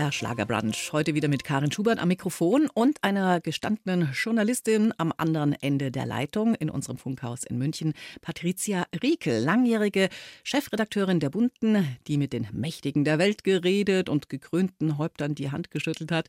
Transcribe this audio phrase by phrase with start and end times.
[0.00, 0.94] BR Schlagerbrunch.
[0.94, 6.06] Heute wieder mit Karin Schubert am Mikrofon und einer gestandenen Journalistin am anderen Ende der
[6.06, 7.92] Leitung in unserem Funkhaus in München,
[8.22, 10.08] Patricia Riekel, langjährige
[10.42, 15.70] Chefredakteurin der Bunten, die mit den Mächtigen der Welt geredet und gekrönten Häuptern die Hand
[15.70, 16.28] geschüttelt hat.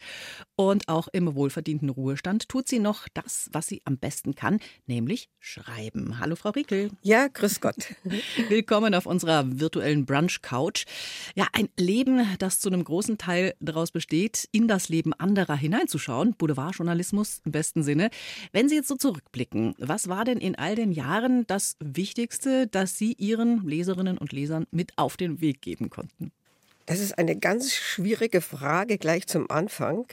[0.57, 5.29] Und auch im wohlverdienten Ruhestand tut sie noch das, was sie am besten kann, nämlich
[5.39, 6.19] schreiben.
[6.19, 6.91] Hallo, Frau Riekel.
[7.03, 7.95] Ja, grüß Gott.
[8.49, 10.83] Willkommen auf unserer virtuellen Brunch-Couch.
[11.35, 16.35] Ja, ein Leben, das zu einem großen Teil daraus besteht, in das Leben anderer hineinzuschauen.
[16.35, 18.09] Boulevardjournalismus im besten Sinne.
[18.51, 22.97] Wenn Sie jetzt so zurückblicken, was war denn in all den Jahren das Wichtigste, das
[22.97, 26.31] Sie Ihren Leserinnen und Lesern mit auf den Weg geben konnten?
[26.87, 30.07] Das ist eine ganz schwierige Frage gleich zum Anfang.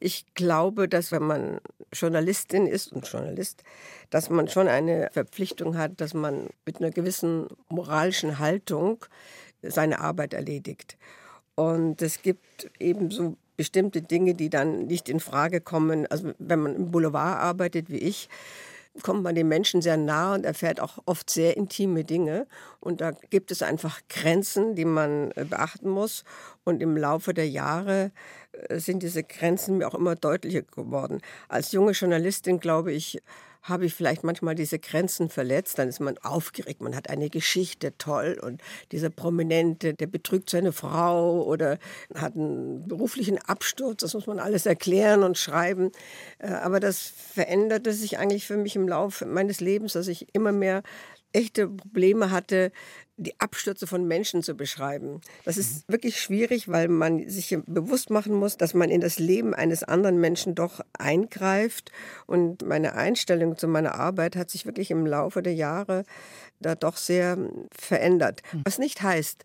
[0.00, 1.60] Ich glaube, dass wenn man
[1.92, 3.62] Journalistin ist und Journalist,
[4.10, 9.04] dass man schon eine Verpflichtung hat, dass man mit einer gewissen moralischen Haltung
[9.62, 10.96] seine Arbeit erledigt.
[11.54, 16.06] Und es gibt eben so bestimmte Dinge, die dann nicht in Frage kommen.
[16.08, 18.28] Also wenn man im Boulevard arbeitet wie ich,
[19.02, 22.46] kommt man den Menschen sehr nah und erfährt auch oft sehr intime Dinge.
[22.80, 26.24] Und da gibt es einfach Grenzen, die man äh, beachten muss.
[26.64, 28.12] Und im Laufe der Jahre
[28.68, 31.20] äh, sind diese Grenzen mir auch immer deutlicher geworden.
[31.48, 33.20] Als junge Journalistin, glaube ich,
[33.64, 37.96] habe ich vielleicht manchmal diese Grenzen verletzt, dann ist man aufgeregt, man hat eine Geschichte,
[37.96, 38.62] toll, und
[38.92, 41.78] dieser Prominente, der betrügt seine Frau oder
[42.14, 45.92] hat einen beruflichen Absturz, das muss man alles erklären und schreiben.
[46.38, 46.98] Äh, aber das
[47.32, 50.82] veränderte sich eigentlich für mich im Laufe meines Lebens, dass ich immer mehr
[51.34, 52.72] echte Probleme hatte,
[53.16, 55.20] die Abstürze von Menschen zu beschreiben.
[55.44, 59.54] Das ist wirklich schwierig, weil man sich bewusst machen muss, dass man in das Leben
[59.54, 61.92] eines anderen Menschen doch eingreift.
[62.26, 66.04] Und meine Einstellung zu meiner Arbeit hat sich wirklich im Laufe der Jahre
[66.58, 67.38] da doch sehr
[67.70, 68.42] verändert.
[68.64, 69.44] Was nicht heißt,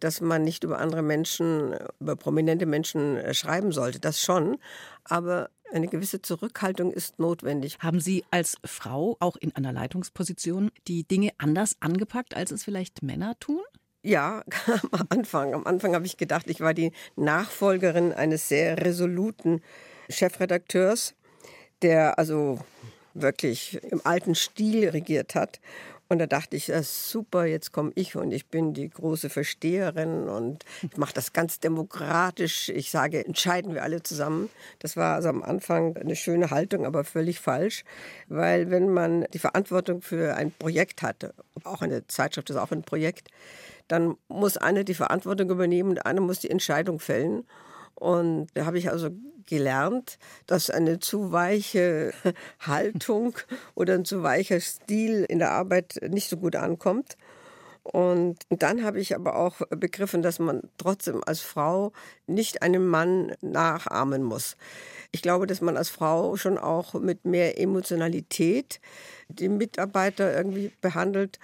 [0.00, 4.00] dass man nicht über andere Menschen, über prominente Menschen äh, schreiben sollte.
[4.00, 4.56] Das schon.
[5.04, 7.78] Aber eine gewisse Zurückhaltung ist notwendig.
[7.80, 13.02] Haben Sie als Frau auch in einer Leitungsposition die Dinge anders angepackt, als es vielleicht
[13.02, 13.62] Männer tun?
[14.02, 14.44] Ja,
[14.92, 15.54] am Anfang.
[15.54, 19.62] Am Anfang habe ich gedacht, ich war die Nachfolgerin eines sehr resoluten
[20.08, 21.14] Chefredakteurs,
[21.82, 22.60] der also
[23.14, 25.60] wirklich im alten Stil regiert hat.
[26.10, 30.64] Und da dachte ich, super, jetzt komme ich und ich bin die große Versteherin und
[30.82, 32.68] ich mache das ganz demokratisch.
[32.68, 34.50] Ich sage, entscheiden wir alle zusammen.
[34.80, 37.84] Das war also am Anfang eine schöne Haltung, aber völlig falsch,
[38.26, 41.32] weil wenn man die Verantwortung für ein Projekt hatte,
[41.62, 43.28] auch eine Zeitschrift ist auch ein Projekt,
[43.86, 47.44] dann muss eine die Verantwortung übernehmen und eine muss die Entscheidung fällen.
[47.94, 49.10] Und da habe ich also
[49.50, 52.14] gelernt, dass eine zu weiche
[52.60, 53.36] Haltung
[53.74, 57.18] oder ein zu weicher Stil in der Arbeit nicht so gut ankommt.
[57.82, 61.92] Und dann habe ich aber auch begriffen, dass man trotzdem als Frau
[62.26, 64.56] nicht einem Mann nachahmen muss.
[65.12, 68.80] Ich glaube, dass man als Frau schon auch mit mehr Emotionalität
[69.28, 71.38] die Mitarbeiter irgendwie behandelt.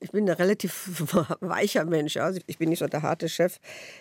[0.00, 1.04] Ich bin ein relativ
[1.40, 2.16] weicher Mensch.
[2.16, 3.58] Also ich bin nicht so der harte Chef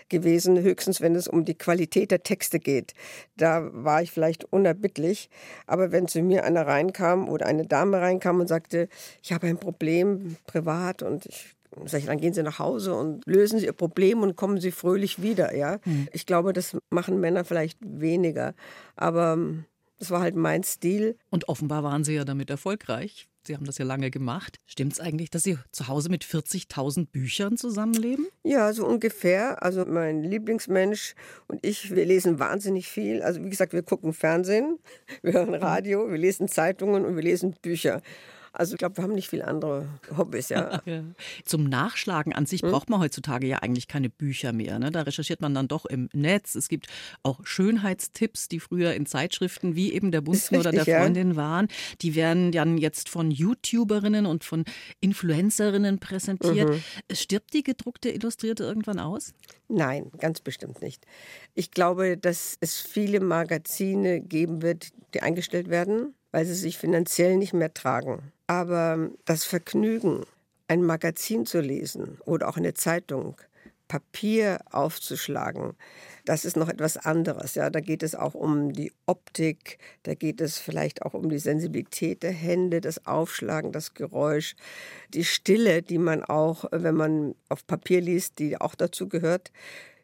[0.10, 2.94] gewesen, höchstens wenn es um die Qualität der Texte geht.
[3.38, 5.30] Da war ich vielleicht unerbittlich.
[5.68, 8.88] Aber wenn zu mir einer reinkam oder eine Dame reinkam und sagte,
[9.22, 11.56] ich habe ein Problem privat und ich
[11.86, 14.72] Sag ich, dann gehen Sie nach Hause und lösen Sie Ihr Problem und kommen Sie
[14.72, 15.56] fröhlich wieder.
[15.56, 16.08] Ja, mhm.
[16.12, 18.54] ich glaube, das machen Männer vielleicht weniger,
[18.96, 19.66] aber ähm,
[20.00, 21.18] das war halt mein Stil.
[21.30, 23.28] Und offenbar waren Sie ja damit erfolgreich.
[23.46, 24.58] Sie haben das ja lange gemacht.
[24.66, 28.28] Stimmt es eigentlich, dass Sie zu Hause mit 40.000 Büchern zusammenleben?
[28.44, 29.62] Ja, so ungefähr.
[29.62, 31.16] Also mein Lieblingsmensch
[31.48, 33.22] und ich, wir lesen wahnsinnig viel.
[33.22, 34.80] Also wie gesagt, wir gucken Fernsehen,
[35.22, 38.02] wir hören Radio, wir lesen Zeitungen und wir lesen Bücher.
[38.53, 40.81] Also ich glaube, wir haben nicht viele andere Hobbys, ja.
[41.44, 42.69] Zum Nachschlagen an sich hm?
[42.69, 44.78] braucht man heutzutage ja eigentlich keine Bücher mehr.
[44.78, 44.91] Ne?
[44.91, 46.53] Da recherchiert man dann doch im Netz.
[46.53, 46.88] Es gibt
[47.24, 51.36] auch Schönheitstipps, die früher in Zeitschriften wie eben der Bunsen oder der Freundin ja.
[51.36, 51.67] waren.
[52.02, 54.66] Die werden dann jetzt von YouTuberinnen und von
[55.00, 56.70] Influencerinnen präsentiert.
[56.70, 56.82] Mhm.
[57.11, 59.34] Stirbt die gedruckte Illustrierte irgendwann aus?
[59.67, 61.05] Nein, ganz bestimmt nicht.
[61.55, 67.38] Ich glaube, dass es viele Magazine geben wird, die eingestellt werden, weil sie sich finanziell
[67.38, 68.34] nicht mehr tragen.
[68.47, 70.26] Aber das Vergnügen,
[70.68, 73.38] ein Magazin zu lesen oder auch eine Zeitung,
[73.88, 75.76] Papier aufzuschlagen,
[76.26, 77.53] das ist noch etwas anderes.
[77.53, 81.38] Ja, da geht es auch um die Optik, da geht es vielleicht auch um die
[81.38, 84.56] Sensibilität der Hände, das Aufschlagen, das Geräusch,
[85.14, 89.52] die Stille, die man auch, wenn man auf Papier liest, die auch dazu gehört.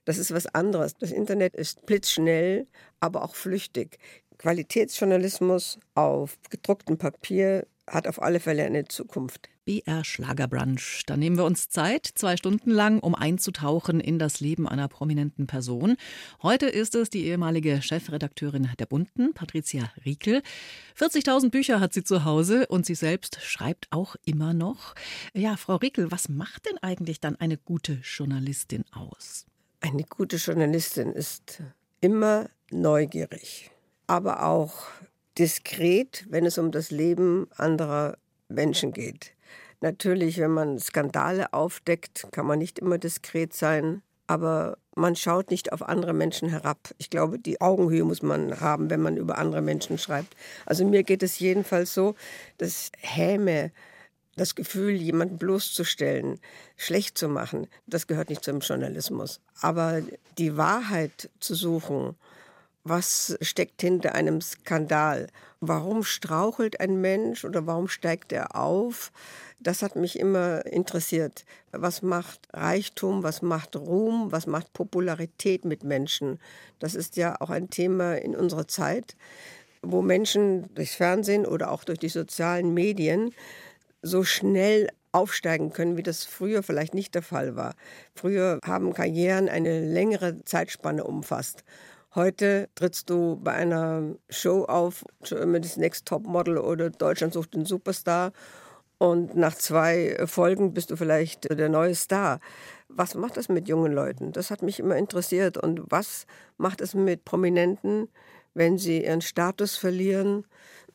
[0.05, 0.95] Das ist was anderes.
[0.95, 2.67] Das Internet ist blitzschnell,
[2.99, 3.97] aber auch flüchtig
[4.39, 9.49] Qualitätsjournalismus auf gedrucktem Papier hat auf alle Fälle eine Zukunft.
[9.65, 11.03] BR Schlagerbrunch.
[11.05, 15.45] Da nehmen wir uns Zeit, zwei Stunden lang, um einzutauchen in das Leben einer prominenten
[15.45, 15.95] Person.
[16.41, 20.41] Heute ist es die ehemalige Chefredakteurin der Bunten, Patricia Riekel.
[20.97, 24.95] 40.000 Bücher hat sie zu Hause und sie selbst schreibt auch immer noch.
[25.33, 29.45] Ja, Frau Riekel, was macht denn eigentlich dann eine gute Journalistin aus?
[29.81, 31.61] Eine gute Journalistin ist
[32.01, 33.69] immer neugierig,
[34.09, 34.87] aber auch
[35.37, 38.17] diskret, wenn es um das Leben anderer
[38.47, 39.33] Menschen geht.
[39.81, 45.71] Natürlich, wenn man Skandale aufdeckt, kann man nicht immer diskret sein, aber man schaut nicht
[45.71, 46.89] auf andere Menschen herab.
[46.97, 50.35] Ich glaube, die Augenhöhe muss man haben, wenn man über andere Menschen schreibt.
[50.65, 52.15] Also mir geht es jedenfalls so,
[52.57, 53.71] dass Häme,
[54.35, 56.39] das Gefühl, jemanden bloßzustellen,
[56.77, 59.39] schlecht zu machen, das gehört nicht zum Journalismus.
[59.61, 60.01] Aber
[60.39, 62.15] die Wahrheit zu suchen,
[62.83, 65.27] was steckt hinter einem Skandal?
[65.59, 69.11] Warum strauchelt ein Mensch oder warum steigt er auf?
[69.59, 71.45] Das hat mich immer interessiert.
[71.71, 76.39] Was macht Reichtum, was macht Ruhm, was macht Popularität mit Menschen?
[76.79, 79.17] Das ist ja auch ein Thema in unserer Zeit,
[79.81, 83.33] wo Menschen durchs Fernsehen oder auch durch die sozialen Medien
[84.01, 87.75] so schnell aufsteigen können, wie das früher vielleicht nicht der Fall war.
[88.15, 91.63] Früher haben Karrieren eine längere Zeitspanne umfasst.
[92.15, 97.65] Heute trittst du bei einer Show auf, das Next Top Model oder Deutschland sucht den
[97.65, 98.31] Superstar
[98.97, 102.39] und nach zwei Folgen bist du vielleicht der neue Star.
[102.87, 104.31] Was macht das mit jungen Leuten?
[104.31, 105.57] Das hat mich immer interessiert.
[105.57, 106.25] Und was
[106.57, 108.09] macht es mit Prominenten,
[108.55, 110.45] wenn sie ihren Status verlieren,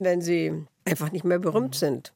[0.00, 2.13] wenn sie einfach nicht mehr berühmt sind?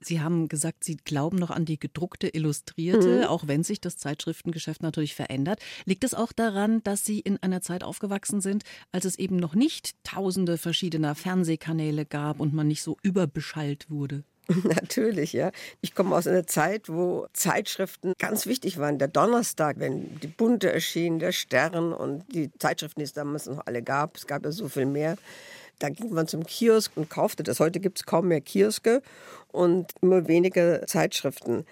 [0.00, 3.24] Sie haben gesagt, Sie glauben noch an die gedruckte Illustrierte, mhm.
[3.24, 5.60] auch wenn sich das Zeitschriftengeschäft natürlich verändert.
[5.86, 9.54] Liegt es auch daran, dass Sie in einer Zeit aufgewachsen sind, als es eben noch
[9.54, 14.22] nicht tausende verschiedener Fernsehkanäle gab und man nicht so überbeschallt wurde?
[14.64, 15.50] Natürlich, ja.
[15.80, 18.98] Ich komme aus einer Zeit, wo Zeitschriften ganz wichtig waren.
[18.98, 23.66] Der Donnerstag, wenn die Bunte erschien, der Stern und die Zeitschriften, die es damals noch
[23.66, 25.18] alle gab, es gab ja so viel mehr.
[25.78, 27.60] Da ging man zum Kiosk und kaufte das.
[27.60, 29.02] Heute gibt es kaum mehr Kioske
[29.52, 31.64] und immer weniger Zeitschriften.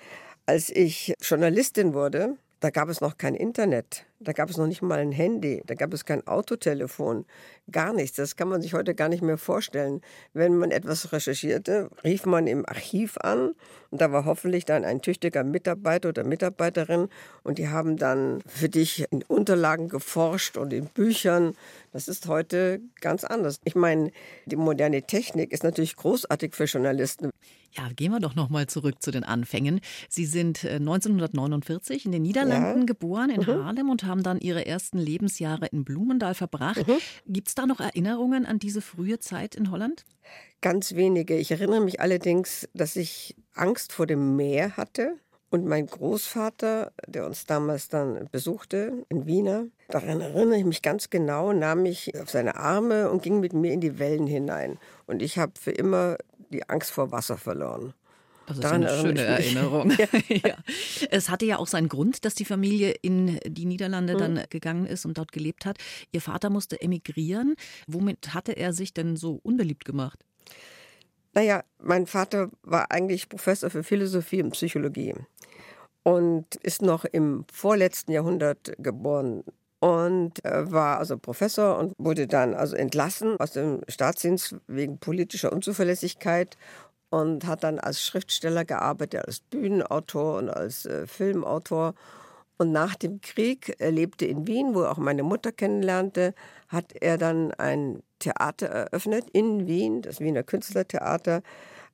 [0.47, 4.83] Als ich Journalistin wurde, da gab es noch kein Internet, da gab es noch nicht
[4.83, 7.27] mal ein Handy, da gab es kein Autotelefon,
[7.71, 8.17] gar nichts.
[8.17, 10.01] Das kann man sich heute gar nicht mehr vorstellen.
[10.33, 13.53] Wenn man etwas recherchierte, rief man im Archiv an
[13.91, 17.09] und da war hoffentlich dann ein tüchtiger Mitarbeiter oder Mitarbeiterin
[17.43, 21.55] und die haben dann für dich in Unterlagen geforscht und in Büchern.
[21.93, 23.61] Das ist heute ganz anders.
[23.65, 24.11] Ich meine,
[24.47, 27.31] die moderne Technik ist natürlich großartig für Journalisten.
[27.77, 29.81] Ja, gehen wir doch noch mal zurück zu den Anfängen.
[30.09, 32.87] Sie sind 1949 äh, in den Niederlanden ja.
[32.87, 33.65] geboren, in mhm.
[33.65, 36.87] Haarlem, und haben dann Ihre ersten Lebensjahre in Blumendal verbracht.
[36.87, 36.99] Mhm.
[37.27, 40.05] Gibt es da noch Erinnerungen an diese frühe Zeit in Holland?
[40.61, 41.37] Ganz wenige.
[41.37, 45.17] Ich erinnere mich allerdings, dass ich Angst vor dem Meer hatte.
[45.49, 51.09] Und mein Großvater, der uns damals dann besuchte in Wiener, daran erinnere ich mich ganz
[51.09, 54.79] genau, nahm mich auf seine Arme und ging mit mir in die Wellen hinein.
[55.07, 56.17] Und ich habe für immer
[56.51, 57.95] die Angst vor Wasser verloren.
[58.47, 59.91] Das ist Daran eine schöne Erinnerung.
[59.99, 60.07] ja.
[60.49, 60.57] ja.
[61.11, 64.19] Es hatte ja auch seinen Grund, dass die Familie in die Niederlande mhm.
[64.19, 65.79] dann gegangen ist und dort gelebt hat.
[66.13, 67.55] Ihr Vater musste emigrieren.
[67.87, 70.25] Womit hatte er sich denn so unbeliebt gemacht?
[71.35, 75.15] Naja, mein Vater war eigentlich Professor für Philosophie und Psychologie
[76.03, 79.45] und ist noch im vorletzten Jahrhundert geboren
[79.81, 86.57] und war also Professor und wurde dann also entlassen aus dem Staatsdienst wegen politischer Unzuverlässigkeit
[87.11, 91.95] und hat dann als Schriftsteller gearbeitet, als Bühnenautor und als äh, Filmautor.
[92.59, 96.35] Und nach dem Krieg, er lebte in Wien, wo er auch meine Mutter kennenlernte,
[96.69, 101.43] hat er dann ein Theater eröffnet in Wien, das Wiener Künstlertheater.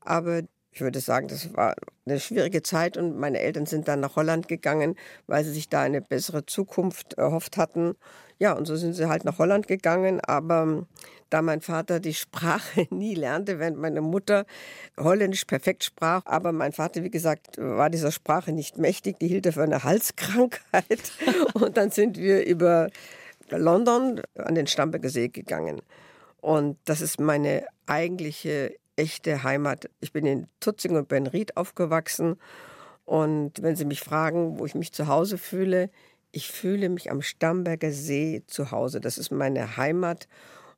[0.01, 1.75] Aber ich würde sagen, das war
[2.07, 5.83] eine schwierige Zeit und meine Eltern sind dann nach Holland gegangen, weil sie sich da
[5.83, 7.95] eine bessere Zukunft erhofft hatten.
[8.43, 10.85] Ja, und so sind sie halt nach Holland gegangen, aber
[11.31, 14.47] da mein Vater die Sprache nie lernte, während meine Mutter
[14.99, 19.47] Holländisch perfekt sprach, aber mein Vater, wie gesagt, war dieser Sprache nicht mächtig, die hielt
[19.47, 21.13] er für eine Halskrankheit
[21.55, 22.89] und dann sind wir über
[23.49, 25.81] London an den Stamberger gegangen.
[26.41, 29.89] Und das ist meine eigentliche echte Heimat.
[30.01, 32.41] Ich bin in Tutzing und Benried aufgewachsen.
[33.05, 35.91] Und wenn Sie mich fragen, wo ich mich zu Hause fühle,
[36.33, 39.01] ich fühle mich am Stamberger See zu Hause.
[39.01, 40.29] Das ist meine Heimat.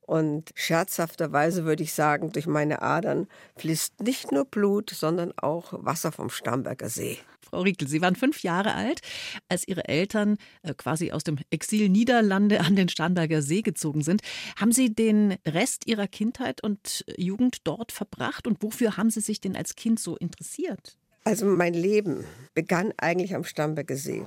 [0.06, 6.12] Und scherzhafterweise würde ich sagen, durch meine Adern fließt nicht nur Blut, sondern auch Wasser
[6.12, 7.18] vom Starnberger See.
[7.40, 9.00] Frau Riekel, Sie waren fünf Jahre alt,
[9.48, 14.20] als Ihre Eltern äh, quasi aus dem Exil Niederlande an den Starnberger See gezogen sind.
[14.56, 19.40] Haben Sie den Rest Ihrer Kindheit und Jugend dort verbracht und wofür haben Sie sich
[19.40, 20.98] denn als Kind so interessiert?
[21.22, 24.22] Also mein Leben begann eigentlich am Starnberger See.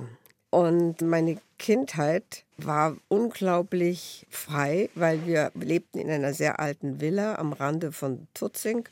[0.50, 7.52] Und meine Kindheit war unglaublich frei, weil wir lebten in einer sehr alten Villa am
[7.52, 8.88] Rande von Tutzing.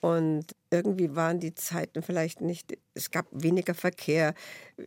[0.00, 4.34] Und irgendwie waren die Zeiten vielleicht nicht, es gab weniger Verkehr.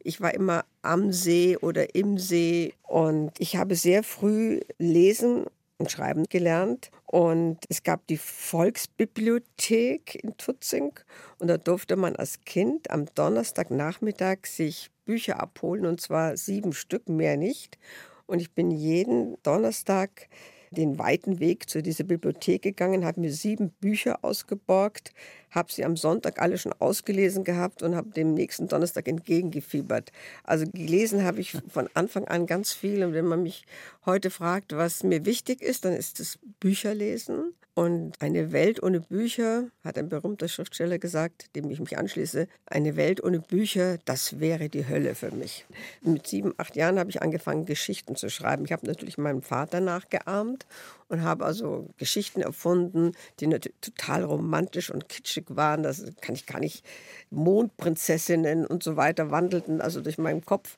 [0.04, 2.76] Ich war immer am See oder im See.
[2.84, 5.46] Und ich habe sehr früh lesen
[5.78, 6.92] und schreiben gelernt.
[7.06, 10.94] Und es gab die Volksbibliothek in Tutzing.
[11.40, 17.08] Und da durfte man als Kind am Donnerstagnachmittag sich Bücher abholen, und zwar sieben Stück,
[17.08, 17.78] mehr nicht.
[18.26, 20.28] Und ich bin jeden Donnerstag
[20.72, 25.14] den weiten Weg zu dieser Bibliothek gegangen, habe mir sieben Bücher ausgeborgt,
[25.52, 30.12] habe sie am Sonntag alle schon ausgelesen gehabt und habe dem nächsten Donnerstag entgegengefiebert.
[30.44, 33.04] Also gelesen habe ich von Anfang an ganz viel.
[33.04, 33.66] Und wenn man mich
[34.06, 37.54] heute fragt, was mir wichtig ist, dann ist es Bücherlesen.
[37.78, 42.96] Und eine Welt ohne Bücher, hat ein berühmter Schriftsteller gesagt, dem ich mich anschließe, eine
[42.96, 45.64] Welt ohne Bücher, das wäre die Hölle für mich.
[46.02, 48.66] Mit sieben, acht Jahren habe ich angefangen, Geschichten zu schreiben.
[48.66, 50.66] Ich habe natürlich meinem Vater nachgeahmt
[51.10, 55.84] und habe also Geschichten erfunden, die natürlich total romantisch und kitschig waren.
[55.84, 56.86] Das kann ich gar nicht.
[57.30, 60.78] Mondprinzessinnen und so weiter wandelten also durch meinen Kopf.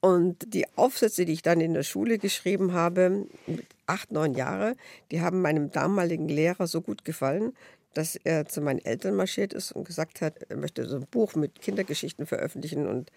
[0.00, 4.74] Und die Aufsätze, die ich dann in der Schule geschrieben habe, mit acht, neun Jahre,
[5.12, 7.52] die haben meinem damaligen Lehrer so gut gefallen,
[7.94, 11.36] dass er zu meinen Eltern marschiert ist und gesagt hat, er möchte so ein Buch
[11.36, 13.12] mit Kindergeschichten veröffentlichen und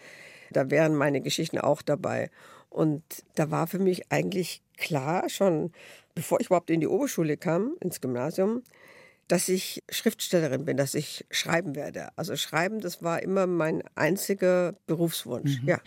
[0.52, 2.30] da wären meine Geschichten auch dabei.
[2.70, 3.04] Und
[3.36, 5.72] da war für mich eigentlich klar, schon
[6.16, 8.64] bevor ich überhaupt in die Oberschule kam, ins Gymnasium,
[9.28, 12.10] dass ich Schriftstellerin bin, dass ich schreiben werde.
[12.16, 15.62] Also schreiben, das war immer mein einziger Berufswunsch.
[15.62, 15.68] Mhm.
[15.68, 15.80] Ja.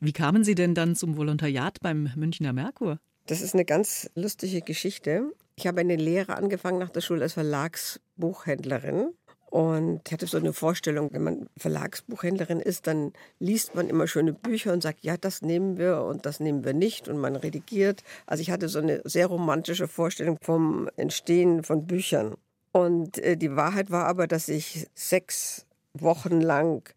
[0.00, 2.98] Wie kamen Sie denn dann zum Volontariat beim Münchner Merkur?
[3.26, 5.32] Das ist eine ganz lustige Geschichte.
[5.56, 9.12] Ich habe eine Lehre angefangen nach der Schule als Verlagsbuchhändlerin.
[9.54, 14.32] Und ich hatte so eine Vorstellung, wenn man Verlagsbuchhändlerin ist, dann liest man immer schöne
[14.32, 18.02] Bücher und sagt, ja, das nehmen wir und das nehmen wir nicht und man redigiert.
[18.26, 22.34] Also ich hatte so eine sehr romantische Vorstellung vom Entstehen von Büchern.
[22.72, 26.92] Und äh, die Wahrheit war aber, dass ich sechs Wochen lang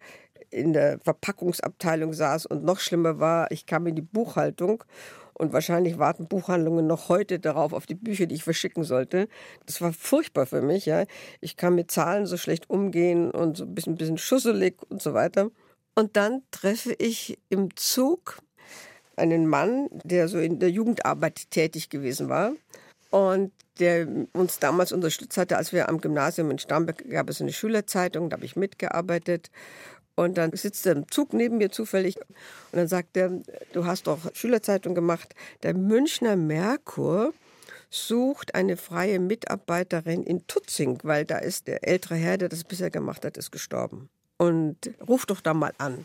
[0.50, 4.84] in der Verpackungsabteilung saß und noch schlimmer war, ich kam in die Buchhaltung
[5.38, 9.28] und wahrscheinlich warten Buchhandlungen noch heute darauf, auf die Bücher, die ich verschicken sollte.
[9.66, 10.86] Das war furchtbar für mich.
[10.86, 11.06] Ja.
[11.42, 15.02] Ich kann mit Zahlen so schlecht umgehen und so ein bisschen, ein bisschen schusselig und
[15.02, 15.50] so weiter.
[15.96, 18.40] Und dann treffe ich im Zug
[19.16, 22.54] einen Mann, der so in der Jugendarbeit tätig gewesen war
[23.10, 27.54] und der uns damals unterstützt hatte, als wir am Gymnasium in Starnberg gab es eine
[27.54, 29.50] Schülerzeitung, da habe ich mitgearbeitet.
[30.18, 32.26] Und dann sitzt er im Zug neben mir zufällig und
[32.72, 33.30] dann sagt er,
[33.72, 35.36] du hast doch Schülerzeitung gemacht.
[35.62, 37.36] Der Münchner Merkur
[37.92, 42.90] sucht eine freie Mitarbeiterin in Tutzing, weil da ist der ältere Herr, der das bisher
[42.90, 44.10] gemacht hat, ist gestorben.
[44.38, 46.04] Und ruf doch da mal an.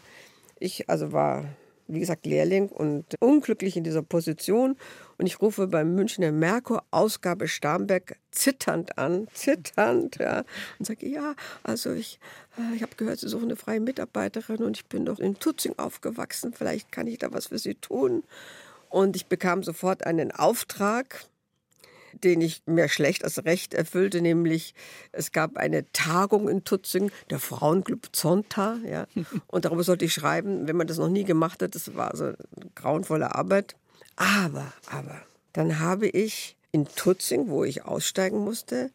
[0.58, 1.46] Ich also war
[1.92, 4.76] wie gesagt, Lehrling und unglücklich in dieser Position.
[5.18, 10.44] Und ich rufe beim Münchner Merkur Ausgabe Starnberg zitternd an, zitternd, ja,
[10.78, 12.18] und sage, ja, also ich,
[12.58, 15.78] äh, ich habe gehört, Sie suchen eine freie Mitarbeiterin und ich bin doch in Tutzing
[15.78, 18.24] aufgewachsen, vielleicht kann ich da was für Sie tun.
[18.88, 21.24] Und ich bekam sofort einen Auftrag
[22.24, 24.74] den ich mehr schlecht als recht erfüllte, nämlich
[25.12, 29.06] es gab eine Tagung in Tutzing, der Frauenclub Zonta, ja,
[29.46, 32.24] und darüber sollte ich schreiben, wenn man das noch nie gemacht hat, das war also
[32.24, 32.36] eine
[32.74, 33.76] grauenvolle Arbeit.
[34.16, 38.90] Aber, aber, dann habe ich in Tutzing, wo ich aussteigen musste,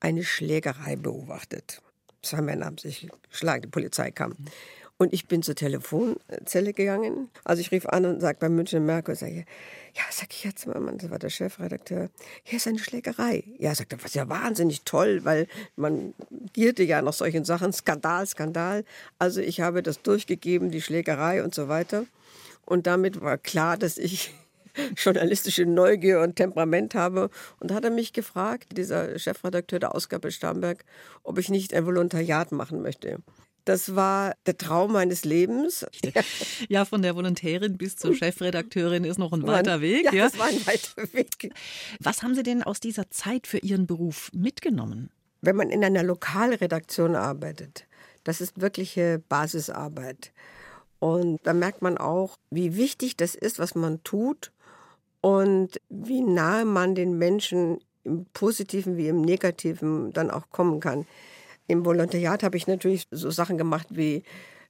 [0.00, 1.80] eine Schlägerei beobachtet.
[2.22, 4.34] Zwei Männer haben sich geschlagen, die Polizei kam.
[5.04, 7.28] Und ich bin zur Telefonzelle gegangen.
[7.44, 9.44] Also ich rief an und sagte beim Münchner Merkur, sage
[9.92, 12.08] ja, sag ich jetzt mal, das war der Chefredakteur,
[12.42, 13.44] hier ist eine Schlägerei.
[13.58, 15.46] Ja, sagt er, was ja wahnsinnig toll, weil
[15.76, 16.14] man
[16.54, 18.84] gierte ja nach solchen Sachen, Skandal, Skandal.
[19.18, 22.06] Also ich habe das durchgegeben, die Schlägerei und so weiter.
[22.64, 24.32] Und damit war klar, dass ich
[24.96, 27.28] journalistische Neugier und Temperament habe.
[27.60, 30.82] Und da hat er mich gefragt, dieser Chefredakteur der Ausgabe Starnberg,
[31.24, 33.18] ob ich nicht ein Volontariat machen möchte.
[33.64, 35.86] Das war der Traum meines Lebens.
[36.68, 40.04] Ja, von der Volontärin bis zur Chefredakteurin ist noch ein weiter Weg.
[40.12, 41.52] Ja, ja, das war ein weiter Weg.
[42.00, 45.10] Was haben Sie denn aus dieser Zeit für Ihren Beruf mitgenommen?
[45.40, 47.86] Wenn man in einer Lokalredaktion arbeitet,
[48.24, 50.32] das ist wirkliche Basisarbeit.
[50.98, 54.52] Und da merkt man auch, wie wichtig das ist, was man tut
[55.20, 61.06] und wie nahe man den Menschen im Positiven wie im Negativen dann auch kommen kann.
[61.66, 64.22] Im Volontariat habe ich natürlich so Sachen gemacht wie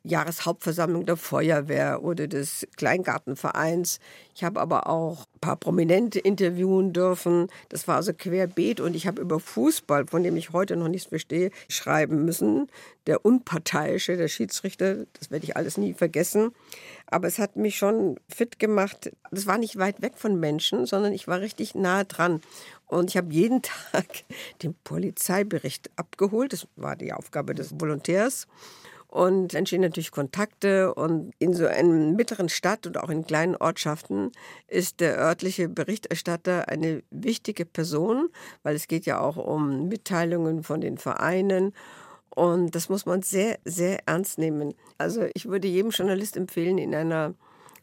[0.06, 4.00] Jahreshauptversammlung der Feuerwehr oder des Kleingartenvereins.
[4.34, 7.48] Ich habe aber auch ein paar Prominente interviewen dürfen.
[7.70, 11.08] Das war also querbeet und ich habe über Fußball, von dem ich heute noch nichts
[11.08, 12.70] verstehe, schreiben müssen.
[13.06, 16.50] Der Unparteiische, der Schiedsrichter, das werde ich alles nie vergessen.
[17.06, 19.10] Aber es hat mich schon fit gemacht.
[19.30, 22.42] Das war nicht weit weg von Menschen, sondern ich war richtig nahe dran.
[22.86, 23.62] Und ich habe jeden
[23.92, 24.24] Tag
[24.62, 26.52] den Polizeibericht abgeholt.
[26.52, 28.46] Das war die Aufgabe des Volontärs.
[29.08, 30.92] Und entstehen natürlich Kontakte.
[30.94, 34.32] Und in so einer mittleren Stadt und auch in kleinen Ortschaften
[34.66, 38.28] ist der örtliche Berichterstatter eine wichtige Person,
[38.64, 41.72] weil es geht ja auch um Mitteilungen von den Vereinen.
[42.34, 44.74] Und das muss man sehr, sehr ernst nehmen.
[44.98, 47.34] Also ich würde jedem Journalist empfehlen, in einer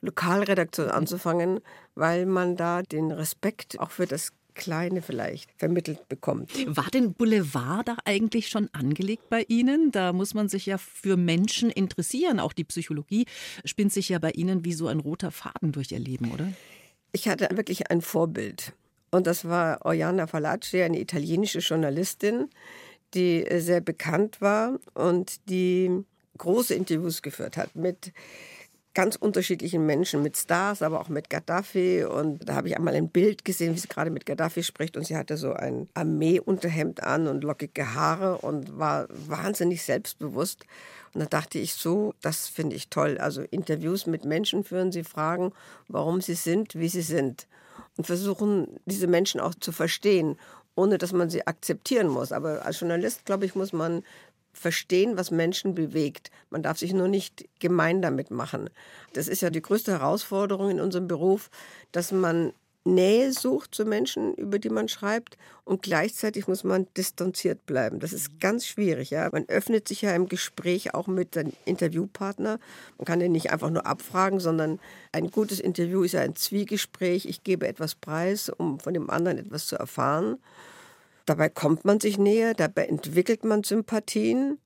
[0.02, 1.62] Lokalredaktion anzufangen,
[1.96, 6.52] weil man da den Respekt auch für das Kleine vielleicht vermittelt bekommt.
[6.76, 9.92] War denn Boulevard da eigentlich schon angelegt bei Ihnen?
[9.92, 12.40] Da muss man sich ja für Menschen interessieren.
[12.40, 13.26] Auch die Psychologie
[13.66, 16.52] spinnt sich ja bei Ihnen wie so ein roter Faden durch Ihr Leben, oder?
[17.12, 18.74] Ich hatte wirklich ein Vorbild.
[19.12, 22.50] Und das war Oriana Falacci, eine italienische Journalistin,
[23.14, 26.04] die sehr bekannt war und die
[26.38, 28.14] große Interviews geführt hat mit
[28.94, 32.04] ganz unterschiedlichen Menschen, mit Stars, aber auch mit Gaddafi.
[32.04, 34.98] Und da habe ich einmal ein Bild gesehen, wie sie gerade mit Gaddafi spricht.
[34.98, 40.66] Und sie hatte so ein Armeeunterhemd an und lockige Haare und war wahnsinnig selbstbewusst.
[41.14, 43.18] Und da dachte ich so, das finde ich toll.
[43.18, 45.54] Also Interviews mit Menschen führen, sie fragen,
[45.88, 47.48] warum sie sind, wie sie sind.
[47.98, 50.38] Und versuchen, diese Menschen auch zu verstehen
[50.76, 52.32] ohne dass man sie akzeptieren muss.
[52.32, 54.04] Aber als Journalist, glaube ich, muss man
[54.54, 56.32] verstehen, was Menschen bewegt.
[56.50, 58.70] Man darf sich nur nicht gemein damit machen.
[59.14, 61.50] Das ist ja die größte Herausforderung in unserem Beruf,
[61.92, 62.54] dass man
[62.84, 68.00] Nähe sucht zu Menschen, über die man schreibt und gleichzeitig muss man distanziert bleiben.
[68.00, 69.12] Das ist ganz schwierig.
[69.12, 69.30] Ja?
[69.32, 72.60] Man öffnet sich ja im Gespräch auch mit dem Interviewpartner.
[72.98, 74.80] Man kann den nicht einfach nur abfragen, sondern
[75.12, 77.26] ein gutes Interview ist ja ein Zwiegespräch.
[77.26, 80.40] Ich gebe etwas preis, um von dem anderen etwas zu erfahren.
[81.32, 84.60] Dabei kommt man sich näher, dabei entwickelt man Sympathien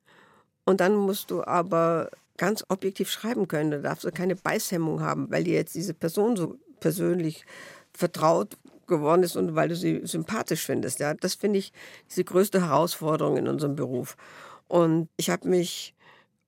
[0.65, 3.69] und dann musst du aber ganz objektiv schreiben können.
[3.69, 7.45] Da darfst du keine Beißhemmung haben, weil dir jetzt diese Person so persönlich
[7.93, 10.99] vertraut geworden ist und weil du sie sympathisch findest.
[10.99, 11.71] Ja, das finde ich
[12.09, 14.17] diese größte Herausforderung in unserem Beruf.
[14.67, 15.93] Und ich habe mich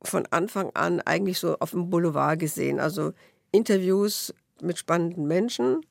[0.01, 2.79] von Anfang an eigentlich so auf dem Boulevard gesehen.
[2.79, 3.13] Also
[3.51, 5.81] Interviews mit spannenden Menschen,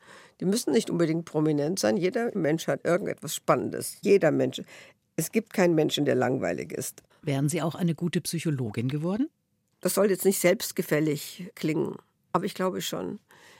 [0.40, 1.96] die müssen nicht unbedingt prominent sein.
[1.96, 3.98] Jeder Mensch hat irgendetwas Spannendes.
[4.02, 4.62] Jeder Mensch.
[5.16, 7.02] Es gibt keinen Menschen, der langweilig ist.
[7.22, 9.28] Wären Sie auch eine gute Psychologin geworden?
[9.80, 11.96] Das soll jetzt nicht selbstgefällig klingen,
[12.32, 13.18] aber ich glaube schon.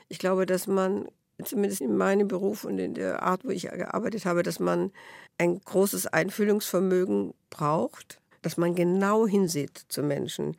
[0.09, 1.09] Ich glaube, dass man,
[1.43, 4.93] zumindest in meinem Beruf und in der Art, wo ich gearbeitet habe, dass man
[5.39, 10.57] ein großes Einfühlungsvermögen braucht, dass man genau hinsieht zu Menschen.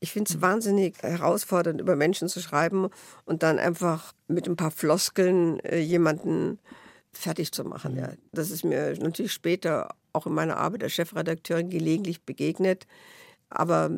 [0.00, 2.88] Ich finde es wahnsinnig herausfordernd, über Menschen zu schreiben
[3.24, 6.58] und dann einfach mit ein paar Floskeln äh, jemanden
[7.12, 7.96] fertig zu machen.
[7.96, 8.10] Ja.
[8.32, 12.86] Das ist mir natürlich später auch in meiner Arbeit als Chefredakteurin gelegentlich begegnet.
[13.50, 13.90] Aber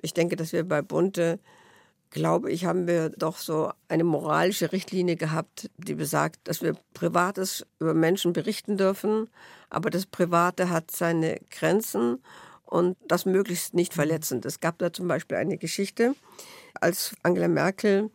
[0.00, 1.38] ich denke, dass wir bei Bunte,
[2.10, 7.66] glaube ich, haben wir doch so eine moralische Richtlinie gehabt, die besagt, dass wir Privates
[7.78, 9.28] über Menschen berichten dürfen,
[9.70, 12.22] aber das Private hat seine Grenzen
[12.72, 14.46] und das möglichst nicht verletzend.
[14.46, 16.14] Es gab da zum Beispiel eine Geschichte,
[16.80, 18.10] als Angela Merkel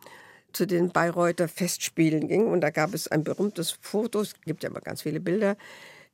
[0.52, 4.70] zu den Bayreuther Festspielen ging und da gab es ein berühmtes Foto, es gibt ja
[4.70, 5.56] immer ganz viele Bilder,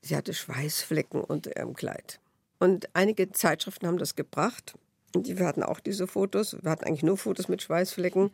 [0.03, 2.21] sie hatte Schweißflecken unter ihrem Kleid.
[2.59, 4.75] Und einige Zeitschriften haben das gebracht
[5.15, 8.31] und wir hatten auch diese Fotos, wir hatten eigentlich nur Fotos mit Schweißflecken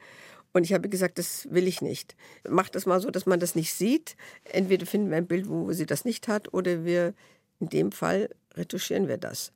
[0.52, 2.16] und ich habe gesagt, das will ich nicht.
[2.48, 4.16] Macht das mal so, dass man das nicht sieht.
[4.42, 7.14] Entweder finden wir ein Bild, wo sie das nicht hat, oder wir,
[7.60, 9.52] in dem Fall, retuschieren wir das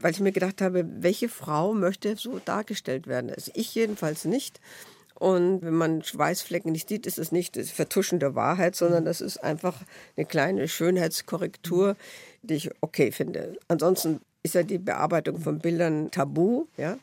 [0.00, 3.30] weil ich mir gedacht habe, welche Frau möchte so dargestellt werden?
[3.30, 4.60] Also ich jedenfalls nicht.
[5.14, 9.20] Und wenn man Schweißflecken nicht sieht, ist es nicht das Vertuschen der Wahrheit, sondern das
[9.20, 9.76] ist einfach
[10.16, 11.96] eine kleine Schönheitskorrektur,
[12.42, 13.58] die ich okay finde.
[13.68, 16.98] Ansonsten ist ja die Bearbeitung von Bildern tabu, ja,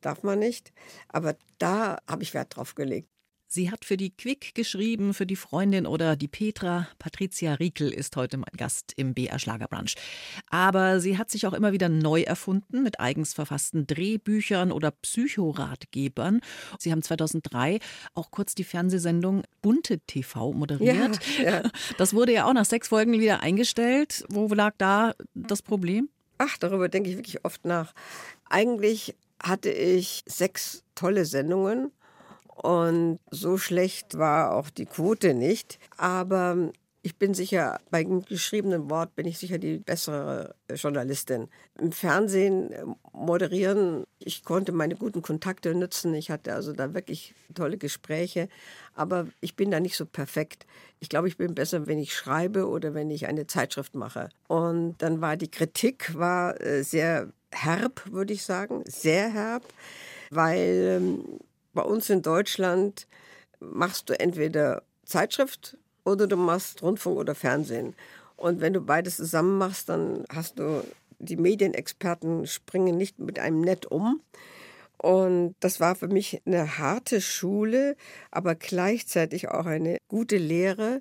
[0.00, 0.72] darf man nicht.
[1.08, 3.08] Aber da habe ich Wert drauf gelegt.
[3.50, 6.86] Sie hat für die Quick geschrieben, für die Freundin oder die Petra.
[6.98, 9.94] Patricia Riekel ist heute mein Gast im BR Schlagerbrunch.
[10.50, 16.42] Aber sie hat sich auch immer wieder neu erfunden mit eigens verfassten Drehbüchern oder Psychoratgebern.
[16.78, 17.78] Sie haben 2003
[18.14, 21.18] auch kurz die Fernsehsendung Bunte TV moderiert.
[21.38, 21.70] Ja, ja.
[21.96, 24.26] Das wurde ja auch nach sechs Folgen wieder eingestellt.
[24.28, 26.10] Wo lag da das Problem?
[26.36, 27.94] Ach, darüber denke ich wirklich oft nach.
[28.50, 31.92] Eigentlich hatte ich sechs tolle Sendungen
[32.62, 35.78] Und so schlecht war auch die Quote nicht.
[35.96, 36.70] Aber
[37.02, 41.48] ich bin sicher, beim geschriebenen Wort bin ich sicher die bessere Journalistin.
[41.80, 46.12] Im Fernsehen äh, moderieren, ich konnte meine guten Kontakte nutzen.
[46.14, 48.48] Ich hatte also da wirklich tolle Gespräche.
[48.94, 50.66] Aber ich bin da nicht so perfekt.
[50.98, 54.28] Ich glaube, ich bin besser, wenn ich schreibe oder wenn ich eine Zeitschrift mache.
[54.48, 59.64] Und dann war die Kritik war äh, sehr herb, würde ich sagen, sehr herb,
[60.30, 61.38] weil ähm,
[61.78, 63.06] bei uns in Deutschland
[63.60, 67.94] machst du entweder Zeitschrift oder du machst Rundfunk oder Fernsehen.
[68.34, 70.82] Und wenn du beides zusammen machst, dann hast du,
[71.20, 74.20] die Medienexperten springen nicht mit einem Nett um.
[74.96, 77.94] Und das war für mich eine harte Schule,
[78.32, 81.00] aber gleichzeitig auch eine gute Lehre,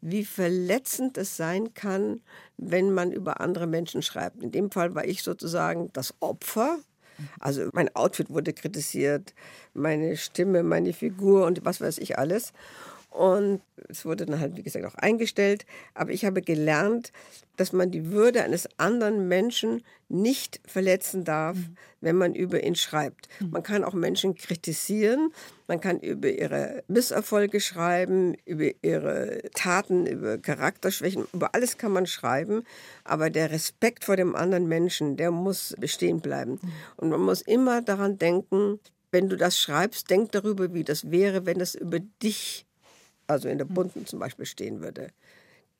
[0.00, 2.22] wie verletzend es sein kann,
[2.56, 4.42] wenn man über andere Menschen schreibt.
[4.42, 6.78] In dem Fall war ich sozusagen das Opfer.
[7.40, 9.34] Also mein Outfit wurde kritisiert,
[9.74, 12.52] meine Stimme, meine Figur und was weiß ich alles.
[13.14, 15.66] Und es wurde dann halt, wie gesagt, auch eingestellt.
[15.94, 17.12] Aber ich habe gelernt,
[17.56, 21.76] dass man die Würde eines anderen Menschen nicht verletzen darf, mhm.
[22.00, 23.28] wenn man über ihn schreibt.
[23.38, 23.50] Mhm.
[23.50, 25.32] Man kann auch Menschen kritisieren,
[25.68, 32.06] man kann über ihre Misserfolge schreiben, über ihre Taten, über Charakterschwächen, über alles kann man
[32.06, 32.64] schreiben.
[33.04, 36.58] Aber der Respekt vor dem anderen Menschen, der muss bestehen bleiben.
[36.60, 36.72] Mhm.
[36.96, 38.80] Und man muss immer daran denken,
[39.12, 42.66] wenn du das schreibst, denk darüber, wie das wäre, wenn es über dich
[43.26, 43.74] also in der hm.
[43.74, 45.08] Bunten zum Beispiel stehen würde.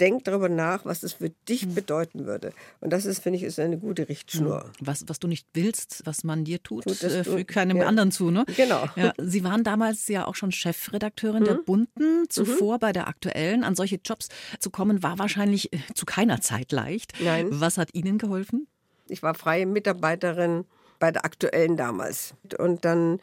[0.00, 1.74] Denk darüber nach, was das für dich hm.
[1.74, 2.52] bedeuten würde.
[2.80, 4.64] Und das ist, finde ich, ist eine gute Richtschnur.
[4.64, 4.70] Hm.
[4.80, 7.86] Was, was du nicht willst, was man dir tut, tut äh, für keinem ja.
[7.86, 8.30] anderen zu.
[8.30, 8.44] Ne?
[8.56, 8.88] Genau.
[8.96, 11.46] Ja, Sie waren damals ja auch schon Chefredakteurin mhm.
[11.46, 12.20] der Bunten.
[12.20, 12.28] Mhm.
[12.28, 12.80] Zuvor mhm.
[12.80, 13.62] bei der aktuellen.
[13.62, 14.28] An solche Jobs
[14.58, 17.12] zu kommen, war wahrscheinlich äh, zu keiner Zeit leicht.
[17.20, 17.46] Nein.
[17.50, 18.66] Was hat Ihnen geholfen?
[19.06, 20.64] Ich war freie Mitarbeiterin
[20.98, 22.34] bei der aktuellen damals.
[22.58, 23.20] Und dann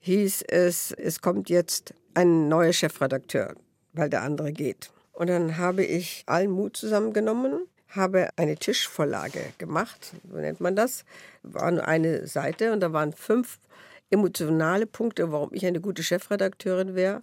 [0.00, 3.54] hieß es, es kommt jetzt ein neuer Chefredakteur
[3.94, 4.90] weil der andere geht.
[5.12, 11.04] Und dann habe ich allen Mut zusammengenommen, habe eine Tischvorlage gemacht, so nennt man das.
[11.42, 13.58] War nur eine Seite und da waren fünf
[14.10, 17.22] emotionale Punkte, warum ich eine gute Chefredakteurin wäre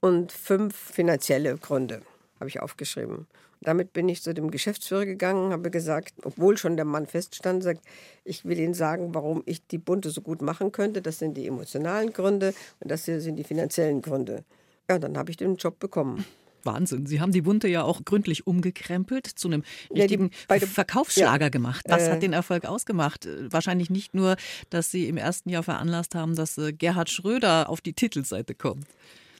[0.00, 2.02] und fünf finanzielle Gründe
[2.38, 3.26] habe ich aufgeschrieben.
[3.62, 7.80] Damit bin ich zu dem Geschäftsführer gegangen, habe gesagt, obwohl schon der Mann feststand, sagt,
[8.24, 11.02] ich will Ihnen sagen, warum ich die Bunte so gut machen könnte.
[11.02, 14.44] Das sind die emotionalen Gründe und das hier sind die finanziellen Gründe.
[14.90, 16.24] Ja, dann habe ich den Job bekommen.
[16.64, 17.06] Wahnsinn.
[17.06, 19.62] Sie haben die Bunte ja auch gründlich umgekrempelt, zu einem
[19.94, 21.84] richtigen ja, die, Verkaufsschlager ja, gemacht.
[21.88, 23.28] Was äh, hat den Erfolg ausgemacht?
[23.50, 24.36] Wahrscheinlich nicht nur,
[24.70, 28.86] dass Sie im ersten Jahr veranlasst haben, dass äh, Gerhard Schröder auf die Titelseite kommt.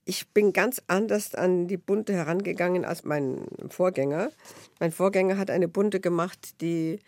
[0.05, 4.31] Ich bin ganz anders an die Bunte herangegangen als mein Vorgänger.
[4.81, 6.99] Mein Vorgänger hat eine Bunte gemacht, die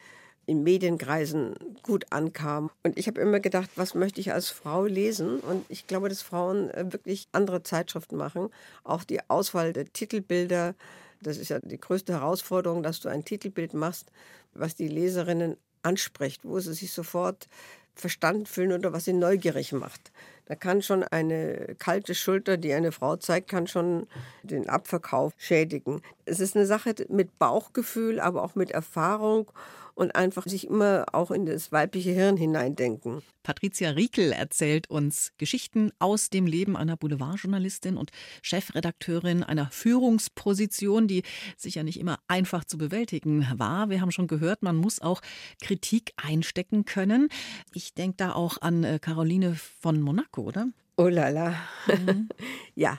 [0.46, 2.70] in Medienkreisen gut ankam.
[2.82, 5.40] Und ich habe immer gedacht, was möchte ich als Frau lesen?
[5.40, 8.50] Und ich glaube, dass Frauen äh, wirklich andere Zeitschriften machen.
[8.84, 10.74] Auch die Auswahl der Titelbilder,
[11.20, 14.12] das ist ja die größte Herausforderung, dass du ein Titelbild machst,
[14.52, 17.48] was die Leserinnen anspricht, wo sie sich sofort
[17.94, 20.12] verstanden fühlen oder was sie neugierig macht.
[20.46, 24.06] Da kann schon eine kalte Schulter, die eine Frau zeigt, kann schon
[24.42, 26.02] den Abverkauf schädigen.
[26.26, 29.50] Es ist eine Sache mit Bauchgefühl, aber auch mit Erfahrung
[29.94, 33.22] und einfach sich immer auch in das weibliche Hirn hineindenken.
[33.42, 38.10] Patricia Riekel erzählt uns Geschichten aus dem Leben einer Boulevardjournalistin und
[38.42, 41.22] Chefredakteurin einer Führungsposition, die
[41.56, 43.90] sicher nicht immer einfach zu bewältigen war.
[43.90, 45.20] Wir haben schon gehört, man muss auch
[45.62, 47.28] Kritik einstecken können.
[47.72, 50.68] Ich denke da auch an äh, Caroline von Monaco, oder?
[50.96, 51.54] Oh la la.
[51.86, 52.28] Mhm.
[52.74, 52.98] ja,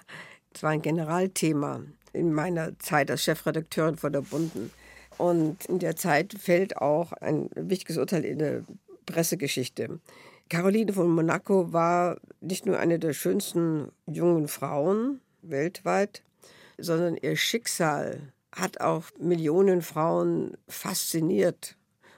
[0.54, 1.82] es war ein Generalthema
[2.14, 4.72] in meiner Zeit als Chefredakteurin von der Bunden.
[5.18, 8.64] Und in der Zeit fällt auch ein wichtiges Urteil in der
[9.06, 10.00] Pressegeschichte.
[10.50, 16.22] Caroline von Monaco war nicht nur eine der schönsten jungen Frauen weltweit,
[16.78, 21.76] sondern ihr Schicksal hat auch Millionen Frauen fasziniert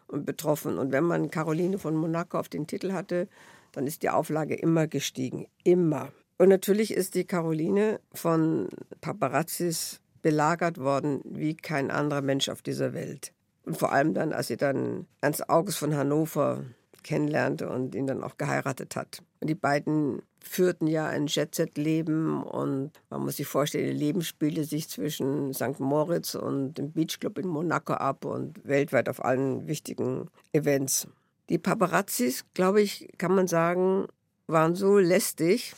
[0.08, 0.78] und betroffen.
[0.78, 3.28] Und wenn man Caroline von Monaco auf den Titel hatte,
[3.72, 5.48] dann ist die Auflage immer gestiegen.
[5.64, 6.12] Immer.
[6.38, 8.70] Und natürlich ist die Caroline von
[9.02, 13.32] Paparazzis belagert worden wie kein anderer Mensch auf dieser Welt.
[13.64, 16.66] Und vor allem dann, als sie dann Ernst August von Hannover
[17.02, 19.24] kennenlernte und ihn dann auch geheiratet hat.
[19.40, 24.66] Und die beiden führten ja ein Jet-Set-Leben und man muss sich vorstellen, ihr Leben spielte
[24.66, 25.80] sich zwischen St.
[25.80, 31.08] Moritz und dem Beachclub in Monaco ab und weltweit auf allen wichtigen Events.
[31.48, 34.08] Die Paparazzis, glaube ich, kann man sagen,
[34.48, 35.74] waren so lästig,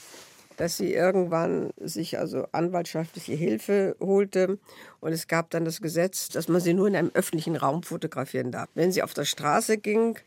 [0.59, 4.59] dass sie irgendwann sich also anwaltschaftliche Hilfe holte.
[4.99, 8.51] Und es gab dann das Gesetz, dass man sie nur in einem öffentlichen Raum fotografieren
[8.51, 8.67] darf.
[8.75, 10.19] Wenn sie auf der Straße ging,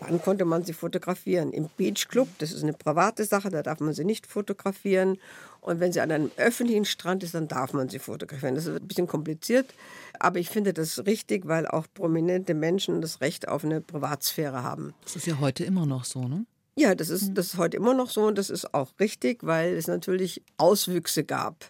[0.00, 1.52] dann konnte man sie fotografieren.
[1.52, 5.18] Im Beach Club, das ist eine private Sache, da darf man sie nicht fotografieren.
[5.60, 8.54] Und wenn sie an einem öffentlichen Strand ist, dann darf man sie fotografieren.
[8.54, 9.74] Das ist ein bisschen kompliziert,
[10.18, 14.94] aber ich finde das richtig, weil auch prominente Menschen das Recht auf eine Privatsphäre haben.
[15.04, 16.46] Das ist ja heute immer noch so, ne?
[16.78, 19.74] Ja, das ist, das ist heute immer noch so und das ist auch richtig, weil
[19.74, 21.64] es natürlich Auswüchse gab.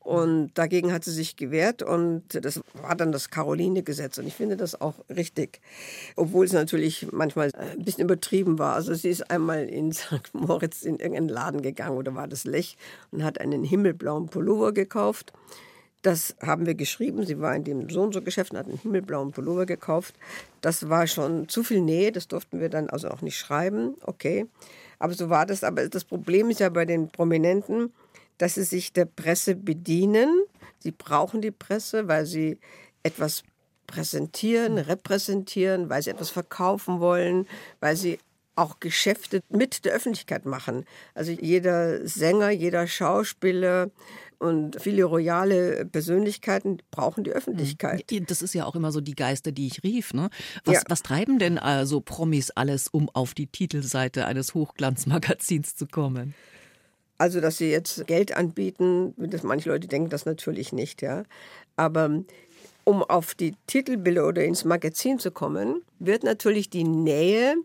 [0.00, 4.18] Und dagegen hat sie sich gewehrt und das war dann das Caroline-Gesetz.
[4.18, 5.62] Und ich finde das auch richtig,
[6.14, 8.74] obwohl es natürlich manchmal ein bisschen übertrieben war.
[8.74, 10.34] Also sie ist einmal in St.
[10.34, 12.76] Moritz in irgendeinen Laden gegangen oder war das Lech
[13.12, 15.32] und hat einen himmelblauen Pullover gekauft.
[16.02, 17.26] Das haben wir geschrieben.
[17.26, 20.14] Sie war in dem so und so Geschäft und hat einen himmelblauen Pullover gekauft.
[20.60, 22.10] Das war schon zu viel Nähe.
[22.10, 23.94] Das durften wir dann also auch nicht schreiben.
[24.02, 24.46] Okay.
[24.98, 25.62] Aber so war das.
[25.62, 27.92] Aber das Problem ist ja bei den Prominenten,
[28.38, 30.30] dass sie sich der Presse bedienen.
[30.78, 32.58] Sie brauchen die Presse, weil sie
[33.02, 33.42] etwas
[33.86, 37.46] präsentieren, repräsentieren, weil sie etwas verkaufen wollen,
[37.80, 38.18] weil sie
[38.54, 40.84] auch Geschäfte mit der Öffentlichkeit machen.
[41.14, 43.90] Also jeder Sänger, jeder Schauspieler
[44.40, 48.04] und viele royale Persönlichkeiten brauchen die Öffentlichkeit.
[48.26, 50.14] Das ist ja auch immer so die Geister, die ich rief.
[50.14, 50.30] Ne?
[50.64, 50.82] Was, ja.
[50.88, 56.34] was treiben denn also Promis alles, um auf die Titelseite eines Hochglanzmagazins zu kommen?
[57.18, 61.24] Also, dass sie jetzt Geld anbieten, das manche Leute denken das natürlich nicht, ja.
[61.76, 62.22] Aber
[62.84, 67.56] um auf die Titelbilder oder ins Magazin zu kommen, wird natürlich die Nähe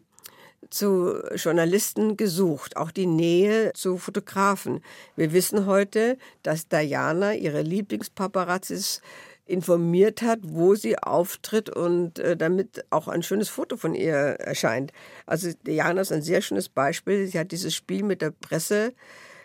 [0.70, 4.82] zu Journalisten gesucht, auch die Nähe zu Fotografen.
[5.16, 9.02] Wir wissen heute, dass Diana ihre Lieblingspaparazzis
[9.46, 14.92] informiert hat, wo sie auftritt und äh, damit auch ein schönes Foto von ihr erscheint.
[15.26, 17.28] Also Diana ist ein sehr schönes Beispiel.
[17.28, 18.94] Sie hat dieses Spiel mit der Presse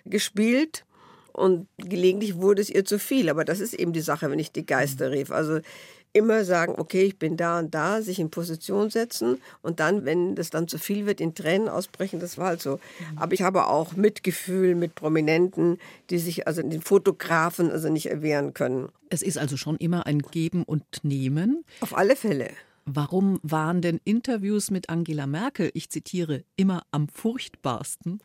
[0.06, 0.87] gespielt
[1.33, 3.28] und gelegentlich wurde es ihr zu viel.
[3.28, 5.30] Aber das ist eben die Sache, wenn ich die Geister rief.
[5.30, 5.61] Also
[6.12, 10.35] immer sagen, okay, ich bin da und da, sich in Position setzen und dann, wenn
[10.35, 12.77] das dann zu viel wird, in Tränen ausbrechen, das war halt so.
[12.77, 13.18] Mhm.
[13.18, 15.79] Aber ich habe auch Mitgefühl mit Prominenten,
[16.11, 18.88] die sich also den Fotografen also nicht erwehren können.
[19.09, 21.64] Es ist also schon immer ein Geben und Nehmen.
[21.81, 22.51] Auf alle Fälle.
[22.87, 28.20] Warum waren denn Interviews mit Angela Merkel, ich zitiere, immer am furchtbarsten?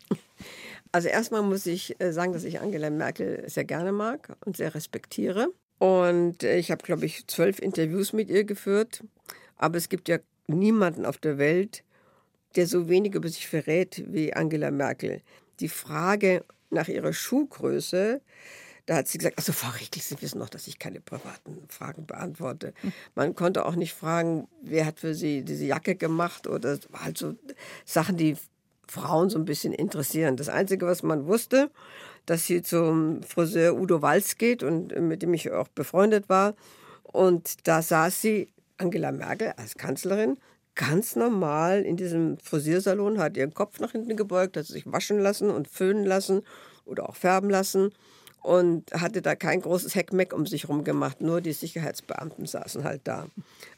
[0.91, 4.73] Also erstmal muss ich äh, sagen, dass ich Angela Merkel sehr gerne mag und sehr
[4.73, 5.49] respektiere.
[5.77, 9.03] Und äh, ich habe, glaube ich, zwölf Interviews mit ihr geführt.
[9.57, 11.83] Aber es gibt ja niemanden auf der Welt,
[12.55, 15.21] der so wenig über sich verrät wie Angela Merkel.
[15.59, 18.21] Die Frage nach ihrer Schuhgröße,
[18.85, 22.05] da hat sie gesagt, also Frau Riegel, Sie wissen doch, dass ich keine privaten Fragen
[22.05, 22.73] beantworte.
[23.15, 27.35] Man konnte auch nicht fragen, wer hat für Sie diese Jacke gemacht oder halt so
[27.83, 28.37] Sachen, die
[28.87, 30.37] Frauen so ein bisschen interessieren.
[30.37, 31.71] Das Einzige, was man wusste,
[32.25, 36.55] dass sie zum Friseur Udo Walz geht und mit dem ich auch befreundet war.
[37.03, 40.37] Und da saß sie, Angela Merkel als Kanzlerin,
[40.75, 45.49] ganz normal in diesem Frisiersalon, hat ihren Kopf nach hinten gebeugt, hat sich waschen lassen
[45.49, 46.41] und föhnen lassen
[46.85, 47.91] oder auch färben lassen
[48.41, 51.21] und hatte da kein großes Heckmeck um sich herum gemacht.
[51.21, 53.27] Nur die Sicherheitsbeamten saßen halt da.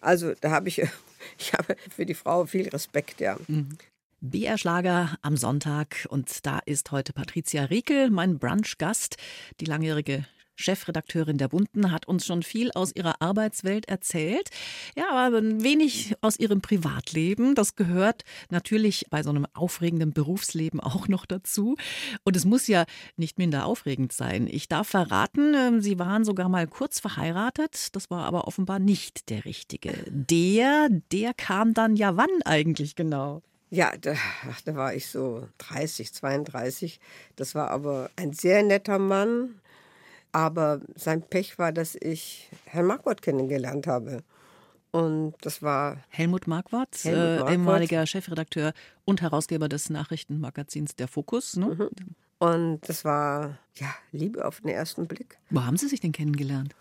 [0.02, 0.80] Also da habe ich,
[1.38, 3.38] ich habe für die Frau viel Respekt, ja.
[3.48, 3.78] Mhm.
[4.22, 9.16] BR Schlager am Sonntag und da ist heute Patricia Riekel, mein Brunch-Gast.
[9.60, 10.26] Die langjährige
[10.56, 14.50] Chefredakteurin der Bunden, hat uns schon viel aus ihrer Arbeitswelt erzählt.
[14.96, 17.54] Ja, aber ein wenig aus ihrem Privatleben.
[17.54, 21.76] Das gehört natürlich bei so einem aufregenden Berufsleben auch noch dazu.
[22.24, 22.86] Und es muss ja
[23.18, 24.48] nicht minder aufregend sein.
[24.50, 27.96] Ich darf verraten, ähm, Sie waren sogar mal kurz verheiratet.
[27.96, 29.94] Das war aber offenbar nicht der richtige.
[30.08, 33.44] Der, der kam dann ja wann eigentlich genau?
[33.70, 34.16] Ja, da,
[34.66, 37.00] da war ich so 30, 32.
[37.36, 39.60] Das war aber ein sehr netter Mann.
[40.32, 44.24] Aber sein Pech war, dass ich Herrn Marquardt kennengelernt habe.
[44.92, 45.98] Und das war.
[46.10, 47.06] Helmut Marquardt.
[47.06, 48.74] Äh, ehemaliger Chefredakteur
[49.06, 51.56] und Herausgeber des Nachrichtenmagazins Der Fokus.
[51.56, 51.68] Ne?
[51.68, 51.90] Mhm.
[52.40, 55.38] Und das war, ja, Liebe auf den ersten Blick.
[55.50, 56.76] Wo haben Sie sich denn kennengelernt?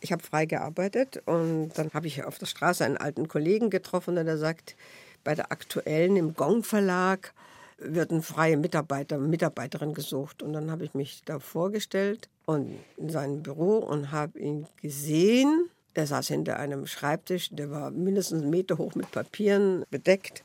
[0.00, 4.16] Ich habe frei gearbeitet und dann habe ich auf der Straße einen alten Kollegen getroffen,
[4.16, 4.76] der sagt,
[5.24, 7.34] bei der aktuellen im Gong Verlag
[7.78, 10.42] werden freie Mitarbeiter, Mitarbeiterin gesucht.
[10.42, 15.68] Und dann habe ich mich da vorgestellt und in seinem Büro und habe ihn gesehen.
[15.94, 20.44] Er saß hinter einem Schreibtisch, der war mindestens einen Meter hoch mit Papieren bedeckt,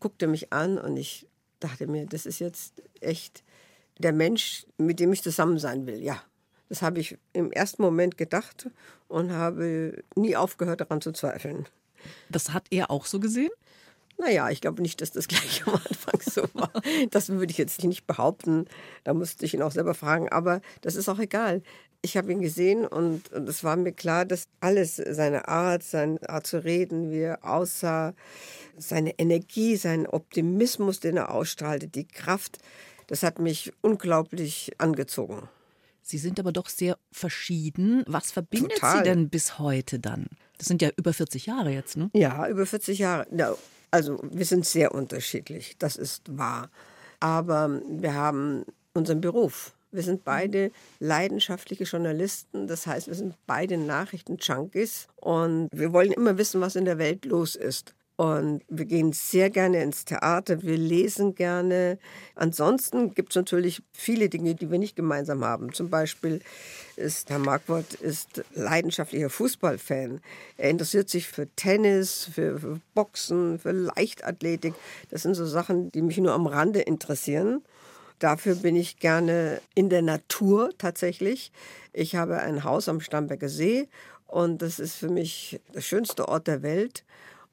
[0.00, 1.26] guckte mich an und ich
[1.60, 3.42] dachte mir, das ist jetzt echt
[3.98, 6.02] der Mensch, mit dem ich zusammen sein will.
[6.02, 6.22] Ja,
[6.68, 8.68] das habe ich im ersten Moment gedacht
[9.08, 11.66] und habe nie aufgehört daran zu zweifeln.
[12.28, 13.50] Das hat er auch so gesehen?
[14.18, 16.72] Naja, ich glaube nicht, dass das gleich am Anfang so war.
[17.10, 18.66] Das würde ich jetzt nicht behaupten.
[19.04, 20.28] Da musste ich ihn auch selber fragen.
[20.28, 21.62] Aber das ist auch egal.
[22.02, 26.28] Ich habe ihn gesehen und, und es war mir klar, dass alles, seine Art, seine
[26.28, 28.14] Art zu reden, wie er aussah,
[28.76, 32.58] seine Energie, sein Optimismus, den er ausstrahlte, die Kraft,
[33.06, 35.48] das hat mich unglaublich angezogen.
[36.02, 38.04] Sie sind aber doch sehr verschieden.
[38.06, 38.98] Was verbindet Total.
[38.98, 40.26] Sie denn bis heute dann?
[40.58, 42.10] Das sind ja über 40 Jahre jetzt, ne?
[42.14, 43.26] Ja, über 40 Jahre.
[43.36, 43.56] Ja,
[43.96, 46.70] also wir sind sehr unterschiedlich, das ist wahr.
[47.18, 49.72] Aber wir haben unseren Beruf.
[49.90, 56.36] Wir sind beide leidenschaftliche Journalisten, das heißt, wir sind beide Nachrichten-Junkies und wir wollen immer
[56.36, 57.94] wissen, was in der Welt los ist.
[58.16, 61.98] Und wir gehen sehr gerne ins Theater, wir lesen gerne.
[62.34, 65.74] Ansonsten gibt es natürlich viele Dinge, die wir nicht gemeinsam haben.
[65.74, 66.40] Zum Beispiel
[66.96, 70.22] ist Herr Marquardt ist leidenschaftlicher Fußballfan.
[70.56, 74.72] Er interessiert sich für Tennis, für, für Boxen, für Leichtathletik.
[75.10, 77.62] Das sind so Sachen, die mich nur am Rande interessieren.
[78.18, 81.52] Dafür bin ich gerne in der Natur tatsächlich.
[81.92, 83.88] Ich habe ein Haus am Starnberger See
[84.26, 87.04] und das ist für mich der schönste Ort der Welt.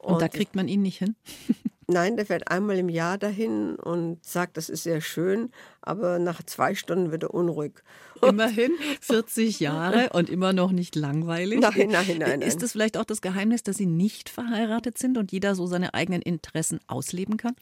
[0.04, 1.16] Und, da kriegt man ihn nicht hin?
[1.88, 6.42] Nein, der fährt einmal im Jahr dahin und sagt, das ist sehr schön, aber nach
[6.44, 7.74] zwei Stunden wird er unruhig.
[8.22, 11.60] Immerhin 40 Jahre und immer noch nicht langweilig.
[11.60, 12.42] Nein, nein, nein.
[12.42, 15.94] Ist das vielleicht auch das Geheimnis, dass Sie nicht verheiratet sind und jeder so seine
[15.94, 17.56] eigenen Interessen ausleben kann?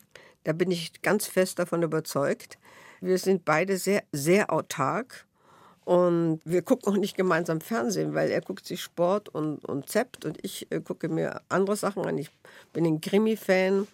[0.43, 2.59] Da bin ich ganz fest davon überzeugt.
[2.99, 5.25] Wir sind beide sehr, sehr autark.
[5.83, 10.25] Und wir gucken auch nicht gemeinsam Fernsehen, weil er guckt sich Sport und, und zappt
[10.25, 12.17] und ich äh, gucke mir andere Sachen an.
[12.17, 12.29] Ich
[12.71, 13.87] bin ein Krimi-Fan.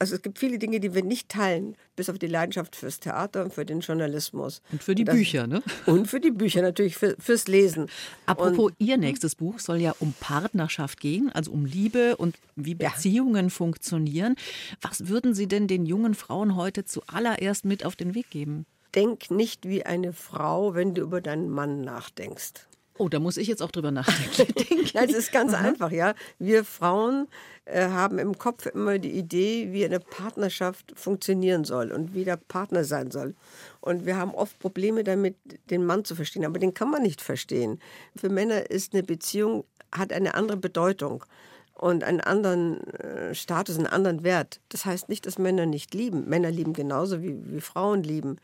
[0.00, 3.44] Also es gibt viele Dinge, die wir nicht teilen, bis auf die Leidenschaft fürs Theater
[3.44, 4.62] und für den Journalismus.
[4.72, 5.62] Und für die das, Bücher, ne?
[5.86, 7.86] Und für die Bücher natürlich, für, fürs Lesen.
[8.24, 12.74] Apropos, und, Ihr nächstes Buch soll ja um Partnerschaft gehen, also um Liebe und wie
[12.74, 13.50] Beziehungen ja.
[13.50, 14.36] funktionieren.
[14.80, 18.64] Was würden Sie denn den jungen Frauen heute zuallererst mit auf den Weg geben?
[18.94, 22.66] Denk nicht wie eine Frau, wenn du über deinen Mann nachdenkst.
[23.00, 24.84] Oh, da muss ich jetzt auch drüber nachdenken.
[24.92, 25.64] ja, es ist ganz mhm.
[25.64, 26.14] einfach, ja.
[26.38, 27.28] Wir Frauen
[27.64, 32.36] äh, haben im Kopf immer die Idee, wie eine Partnerschaft funktionieren soll und wie der
[32.36, 33.34] Partner sein soll.
[33.80, 35.36] Und wir haben oft Probleme damit,
[35.70, 36.44] den Mann zu verstehen.
[36.44, 37.80] Aber den kann man nicht verstehen.
[38.16, 41.24] Für Männer ist eine Beziehung, hat eine andere Bedeutung
[41.72, 44.60] und einen anderen äh, Status, einen anderen Wert.
[44.68, 46.28] Das heißt nicht, dass Männer nicht lieben.
[46.28, 48.36] Männer lieben genauso wie, wie Frauen lieben.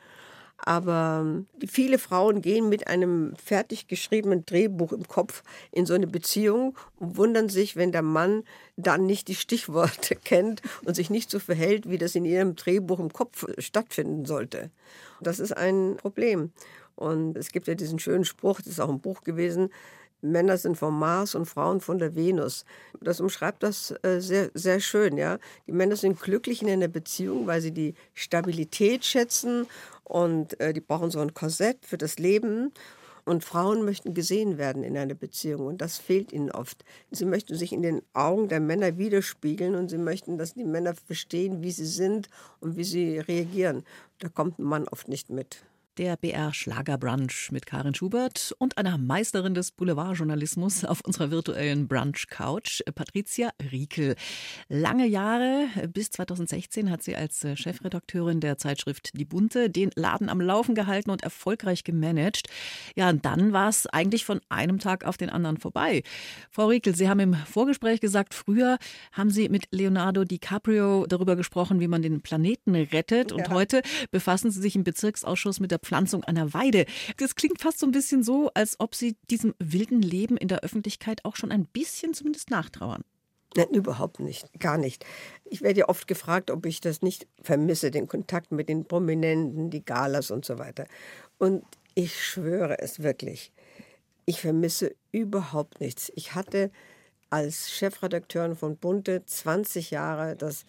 [0.59, 6.77] Aber viele Frauen gehen mit einem fertig geschriebenen Drehbuch im Kopf in so eine Beziehung
[6.99, 8.43] und wundern sich, wenn der Mann
[8.77, 13.01] dann nicht die Stichworte kennt und sich nicht so verhält, wie das in ihrem Drehbuch
[13.01, 14.71] im Kopf stattfinden sollte.
[15.21, 16.53] Das ist ein Problem.
[16.95, 19.69] Und es gibt ja diesen schönen Spruch, das ist auch ein Buch gewesen,
[20.21, 22.65] Männer sind vom Mars und Frauen von der Venus.
[23.01, 25.17] Das umschreibt das äh, sehr, sehr schön.
[25.17, 25.39] Ja?
[25.67, 29.67] Die Männer sind glücklich in einer Beziehung, weil sie die Stabilität schätzen
[30.05, 32.73] und äh, die brauchen so ein Korsett für das Leben.
[33.25, 36.85] Und Frauen möchten gesehen werden in einer Beziehung und das fehlt ihnen oft.
[37.11, 40.95] Sie möchten sich in den Augen der Männer widerspiegeln und sie möchten, dass die Männer
[40.95, 42.29] verstehen, wie sie sind
[42.61, 43.83] und wie sie reagieren.
[44.21, 45.65] Da kommt ein Mann oft nicht mit
[45.99, 52.27] der BR Schlagerbrunch mit Karin Schubert und einer Meisterin des Boulevardjournalismus auf unserer virtuellen Brunch
[52.29, 54.15] Couch, Patricia Riekel.
[54.69, 60.41] Lange Jahre, bis 2016 hat sie als Chefredakteurin der Zeitschrift Die Bunte den Laden am
[60.41, 62.49] Laufen gehalten und erfolgreich gemanagt.
[62.95, 66.03] Ja, und dann war es eigentlich von einem Tag auf den anderen vorbei.
[66.51, 68.79] Frau Riekel, Sie haben im Vorgespräch gesagt, früher
[69.13, 73.51] haben Sie mit Leonardo DiCaprio darüber gesprochen, wie man den Planeten rettet und ja.
[73.51, 73.81] heute
[74.11, 76.85] befassen Sie sich im Bezirksausschuss mit der Bepflanzung einer Weide.
[77.17, 80.65] Das klingt fast so ein bisschen so, als ob Sie diesem wilden Leben in der
[80.65, 83.05] Öffentlichkeit auch schon ein bisschen zumindest nachtrauern.
[83.55, 85.07] Nein, überhaupt nicht, gar nicht.
[85.45, 89.71] Ich werde ja oft gefragt, ob ich das nicht vermisse, den Kontakt mit den Prominenten,
[89.71, 90.87] die Galas und so weiter.
[91.39, 91.63] Und
[91.95, 93.53] ich schwöre es wirklich,
[94.25, 96.11] ich vermisse überhaupt nichts.
[96.17, 96.73] Ich hatte
[97.31, 100.65] als Chefredakteurin von Bunte 20 Jahre das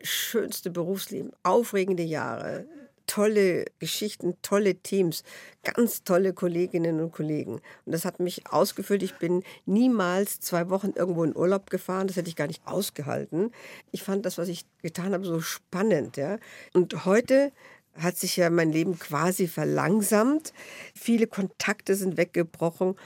[0.00, 2.66] schönste Berufsleben, aufregende Jahre,
[3.06, 5.22] tolle Geschichten, tolle Teams,
[5.62, 7.60] ganz tolle Kolleginnen und Kollegen.
[7.84, 9.02] Und das hat mich ausgefüllt.
[9.02, 12.06] Ich bin niemals zwei Wochen irgendwo in Urlaub gefahren.
[12.06, 13.52] Das hätte ich gar nicht ausgehalten.
[13.92, 16.16] Ich fand das, was ich getan habe, so spannend.
[16.16, 16.38] Ja?
[16.72, 17.52] Und heute
[17.96, 20.52] hat sich ja mein Leben quasi verlangsamt.
[20.94, 22.96] Viele Kontakte sind weggebrochen,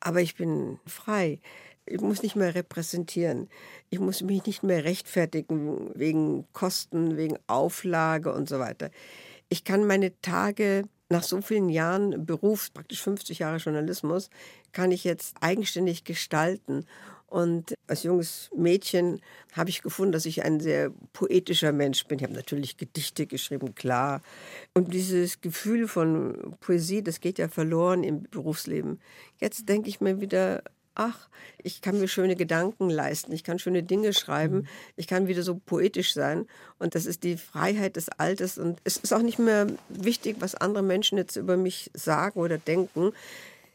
[0.00, 1.40] aber ich bin frei.
[1.86, 3.48] Ich muss nicht mehr repräsentieren.
[3.90, 8.90] Ich muss mich nicht mehr rechtfertigen wegen Kosten, wegen Auflage und so weiter
[9.54, 14.30] ich kann meine Tage nach so vielen Jahren Beruf, praktisch 50 Jahre Journalismus,
[14.72, 16.86] kann ich jetzt eigenständig gestalten.
[17.28, 19.20] Und als junges Mädchen
[19.52, 22.18] habe ich gefunden, dass ich ein sehr poetischer Mensch bin.
[22.18, 24.22] Ich habe natürlich Gedichte geschrieben, klar.
[24.74, 28.98] Und dieses Gefühl von Poesie, das geht ja verloren im Berufsleben.
[29.40, 30.64] Jetzt denke ich mir wieder,
[30.94, 31.28] ach,
[31.58, 34.66] ich kann mir schöne Gedanken leisten, ich kann schöne Dinge schreiben, mhm.
[34.96, 36.46] ich kann wieder so poetisch sein.
[36.78, 38.58] Und das ist die Freiheit des Alters.
[38.58, 42.58] Und es ist auch nicht mehr wichtig, was andere Menschen jetzt über mich sagen oder
[42.58, 43.12] denken.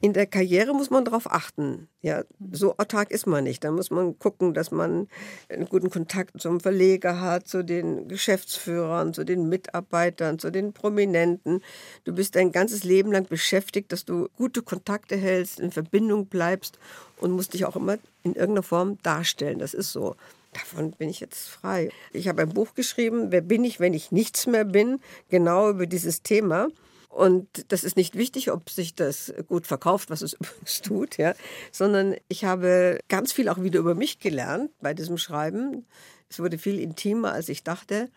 [0.02, 1.90] In der Karriere muss man darauf achten.
[2.02, 2.24] Ja,
[2.54, 3.66] so autark ist man nicht.
[3.66, 5.10] Da muss man gucken, dass man
[5.50, 11.62] einen guten Kontakt zum Verleger hat, zu den Geschäftsführern, zu den Mitarbeitern, zu den Prominenten.
[12.06, 16.80] Du bist dein ganzes Leben lang beschäftigt, dass du gute Kontakte hältst, in Verbindung bleibst
[17.18, 19.60] und musst dich auch immer in irgendeiner Form darstellen.
[19.60, 20.16] Das ist so.
[20.54, 21.90] Davon bin ich jetzt frei.
[22.14, 25.02] Ich habe ein Buch geschrieben, Wer bin ich, wenn ich nichts mehr bin?
[25.28, 26.70] Genau über dieses Thema.
[27.10, 31.34] Und das ist nicht wichtig, ob sich das gut verkauft, was es übrigens tut, ja,
[31.72, 35.86] sondern ich habe ganz viel auch wieder über mich gelernt bei diesem Schreiben.
[36.30, 38.10] Es wurde viel intimer, als ich dachte.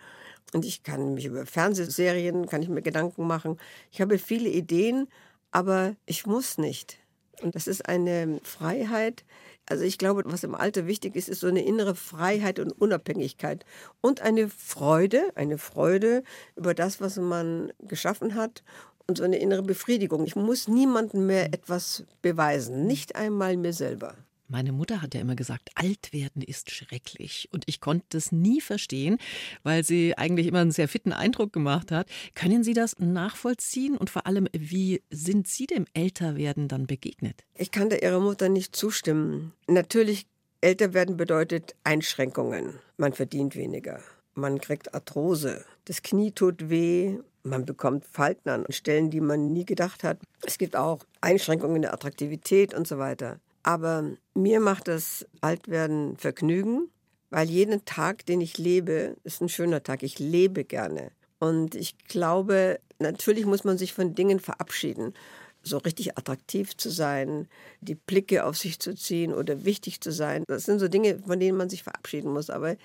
[0.53, 3.59] Und ich kann mich über Fernsehserien, kann ich mir Gedanken machen.
[3.91, 5.09] Ich habe viele Ideen,
[5.51, 6.99] aber ich muss nicht.
[7.41, 9.25] Und das ist eine Freiheit.
[9.67, 13.65] Also ich glaube, was im Alter wichtig ist, ist so eine innere Freiheit und Unabhängigkeit
[14.01, 16.25] und eine Freude, eine Freude
[16.57, 18.63] über das, was man geschaffen hat
[19.07, 20.25] und so eine innere Befriedigung.
[20.25, 24.17] Ich muss niemandem mehr etwas beweisen, nicht einmal mir selber.
[24.53, 27.49] Meine Mutter hat ja immer gesagt, alt werden ist schrecklich.
[27.53, 29.17] Und ich konnte es nie verstehen,
[29.63, 32.07] weil sie eigentlich immer einen sehr fitten Eindruck gemacht hat.
[32.35, 33.97] Können Sie das nachvollziehen?
[33.97, 37.45] Und vor allem, wie sind Sie dem Älterwerden dann begegnet?
[37.55, 39.55] Ich kann da Ihrer Mutter nicht zustimmen.
[39.69, 40.27] Natürlich,
[40.61, 42.79] älter werden bedeutet Einschränkungen.
[42.99, 44.03] Man verdient weniger.
[44.35, 45.65] Man kriegt Arthrose.
[45.87, 47.17] Das Knie tut weh.
[47.43, 50.19] Man bekommt Falten an Stellen, die man nie gedacht hat.
[50.47, 53.41] Es gibt auch Einschränkungen in der Attraktivität und so weiter.
[53.63, 56.89] Aber mir macht das Altwerden Vergnügen,
[57.31, 60.03] weil jeden Tag, den ich lebe, ist ein schöner Tag.
[60.03, 61.13] Ich lebe gerne.
[61.39, 65.15] Und ich glaube, natürlich muss man sich von Dingen verabschieden.
[65.63, 67.49] So richtig attraktiv zu sein,
[67.81, 70.45] die Blicke auf sich zu ziehen oder wichtig zu sein.
[70.49, 72.51] Das sind so Dinge, von denen man sich verabschieden muss.
[72.51, 72.77] Aber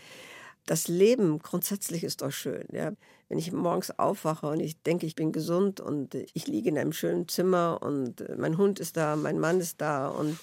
[0.67, 2.65] das Leben grundsätzlich ist doch schön.
[2.71, 2.93] Ja.
[3.29, 6.93] Wenn ich morgens aufwache und ich denke, ich bin gesund und ich liege in einem
[6.93, 10.37] schönen Zimmer und mein Hund ist da, mein Mann ist da und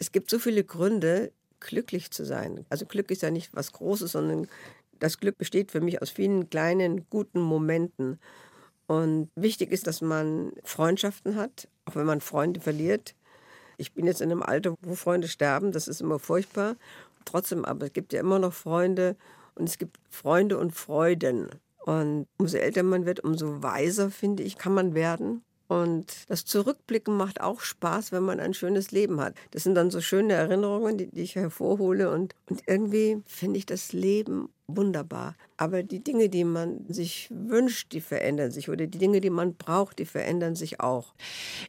[0.00, 1.30] es gibt so viele Gründe,
[1.60, 2.64] glücklich zu sein.
[2.70, 4.48] Also Glück ist ja nicht was Großes, sondern
[4.98, 8.18] das Glück besteht für mich aus vielen kleinen, guten Momenten.
[8.86, 13.14] Und wichtig ist, dass man Freundschaften hat, auch wenn man Freunde verliert.
[13.76, 16.76] Ich bin jetzt in einem Alter, wo Freunde sterben, das ist immer furchtbar.
[17.26, 19.16] Trotzdem, aber es gibt ja immer noch Freunde
[19.54, 21.50] und es gibt Freunde und Freuden.
[21.84, 25.42] Und umso älter man wird, umso weiser, finde ich, kann man werden.
[25.70, 29.36] Und das Zurückblicken macht auch Spaß, wenn man ein schönes Leben hat.
[29.52, 32.10] Das sind dann so schöne Erinnerungen, die, die ich hervorhole.
[32.10, 35.36] Und, und irgendwie finde ich das Leben wunderbar.
[35.56, 38.68] Aber die Dinge, die man sich wünscht, die verändern sich.
[38.68, 41.14] Oder die Dinge, die man braucht, die verändern sich auch.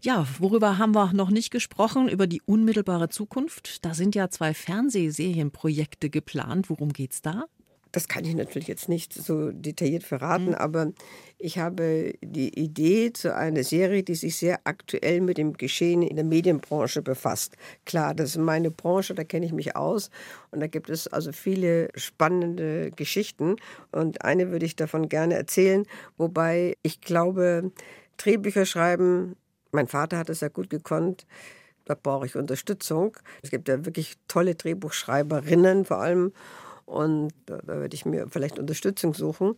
[0.01, 2.09] Ja, worüber haben wir noch nicht gesprochen?
[2.09, 3.85] Über die unmittelbare Zukunft.
[3.85, 6.71] Da sind ja zwei Fernsehserienprojekte geplant.
[6.71, 7.45] Worum geht es da?
[7.91, 10.55] Das kann ich natürlich jetzt nicht so detailliert verraten, mhm.
[10.55, 10.91] aber
[11.37, 16.15] ich habe die Idee zu einer Serie, die sich sehr aktuell mit dem Geschehen in
[16.15, 17.57] der Medienbranche befasst.
[17.85, 20.09] Klar, das ist meine Branche, da kenne ich mich aus
[20.51, 23.57] und da gibt es also viele spannende Geschichten
[23.91, 25.85] und eine würde ich davon gerne erzählen,
[26.17, 27.71] wobei ich glaube,
[28.17, 29.35] Drehbücher schreiben,
[29.71, 31.25] mein Vater hat es ja gut gekonnt,
[31.85, 33.17] da brauche ich Unterstützung.
[33.41, 36.31] Es gibt ja wirklich tolle Drehbuchschreiberinnen vor allem
[36.85, 39.55] und da, da werde ich mir vielleicht Unterstützung suchen.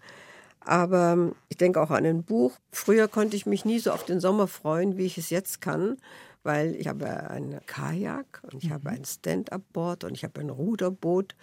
[0.65, 2.53] Aber ich denke auch an ein Buch.
[2.71, 5.97] Früher konnte ich mich nie so auf den Sommer freuen, wie ich es jetzt kann,
[6.43, 8.73] weil ich habe ein Kajak und ich mhm.
[8.73, 11.35] habe ein Stand-up-Board und ich habe ein Ruderboot.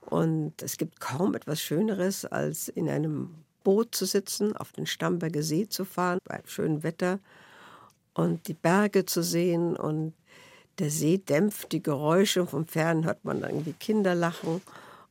[0.00, 5.42] Und es gibt kaum etwas Schöneres, als in einem Boot zu sitzen, auf den Stamberger
[5.42, 7.18] See zu fahren, bei schönem Wetter
[8.12, 9.76] und die Berge zu sehen.
[9.76, 10.14] Und
[10.78, 12.46] der See dämpft die Geräusche.
[12.46, 14.60] Vom Fern hört man irgendwie Kinder lachen.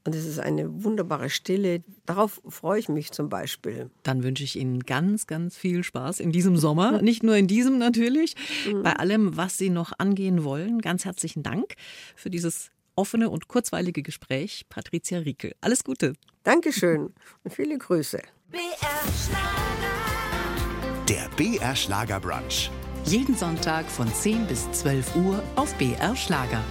[0.05, 1.83] Und es ist eine wunderbare Stille.
[2.05, 3.89] Darauf freue ich mich zum Beispiel.
[4.03, 7.01] Dann wünsche ich Ihnen ganz, ganz viel Spaß in diesem Sommer.
[7.01, 8.35] Nicht nur in diesem natürlich,
[8.67, 8.83] mhm.
[8.83, 10.79] bei allem, was Sie noch angehen wollen.
[10.81, 11.75] Ganz herzlichen Dank
[12.15, 14.65] für dieses offene und kurzweilige Gespräch.
[14.69, 15.55] Patricia Riekel.
[15.61, 16.13] Alles Gute.
[16.43, 18.21] Dankeschön und viele Grüße.
[18.51, 18.61] BR
[19.25, 19.93] Schlager.
[21.07, 22.69] Der BR Schlager Brunch.
[23.05, 26.63] Jeden Sonntag von 10 bis 12 Uhr auf BR Schlager.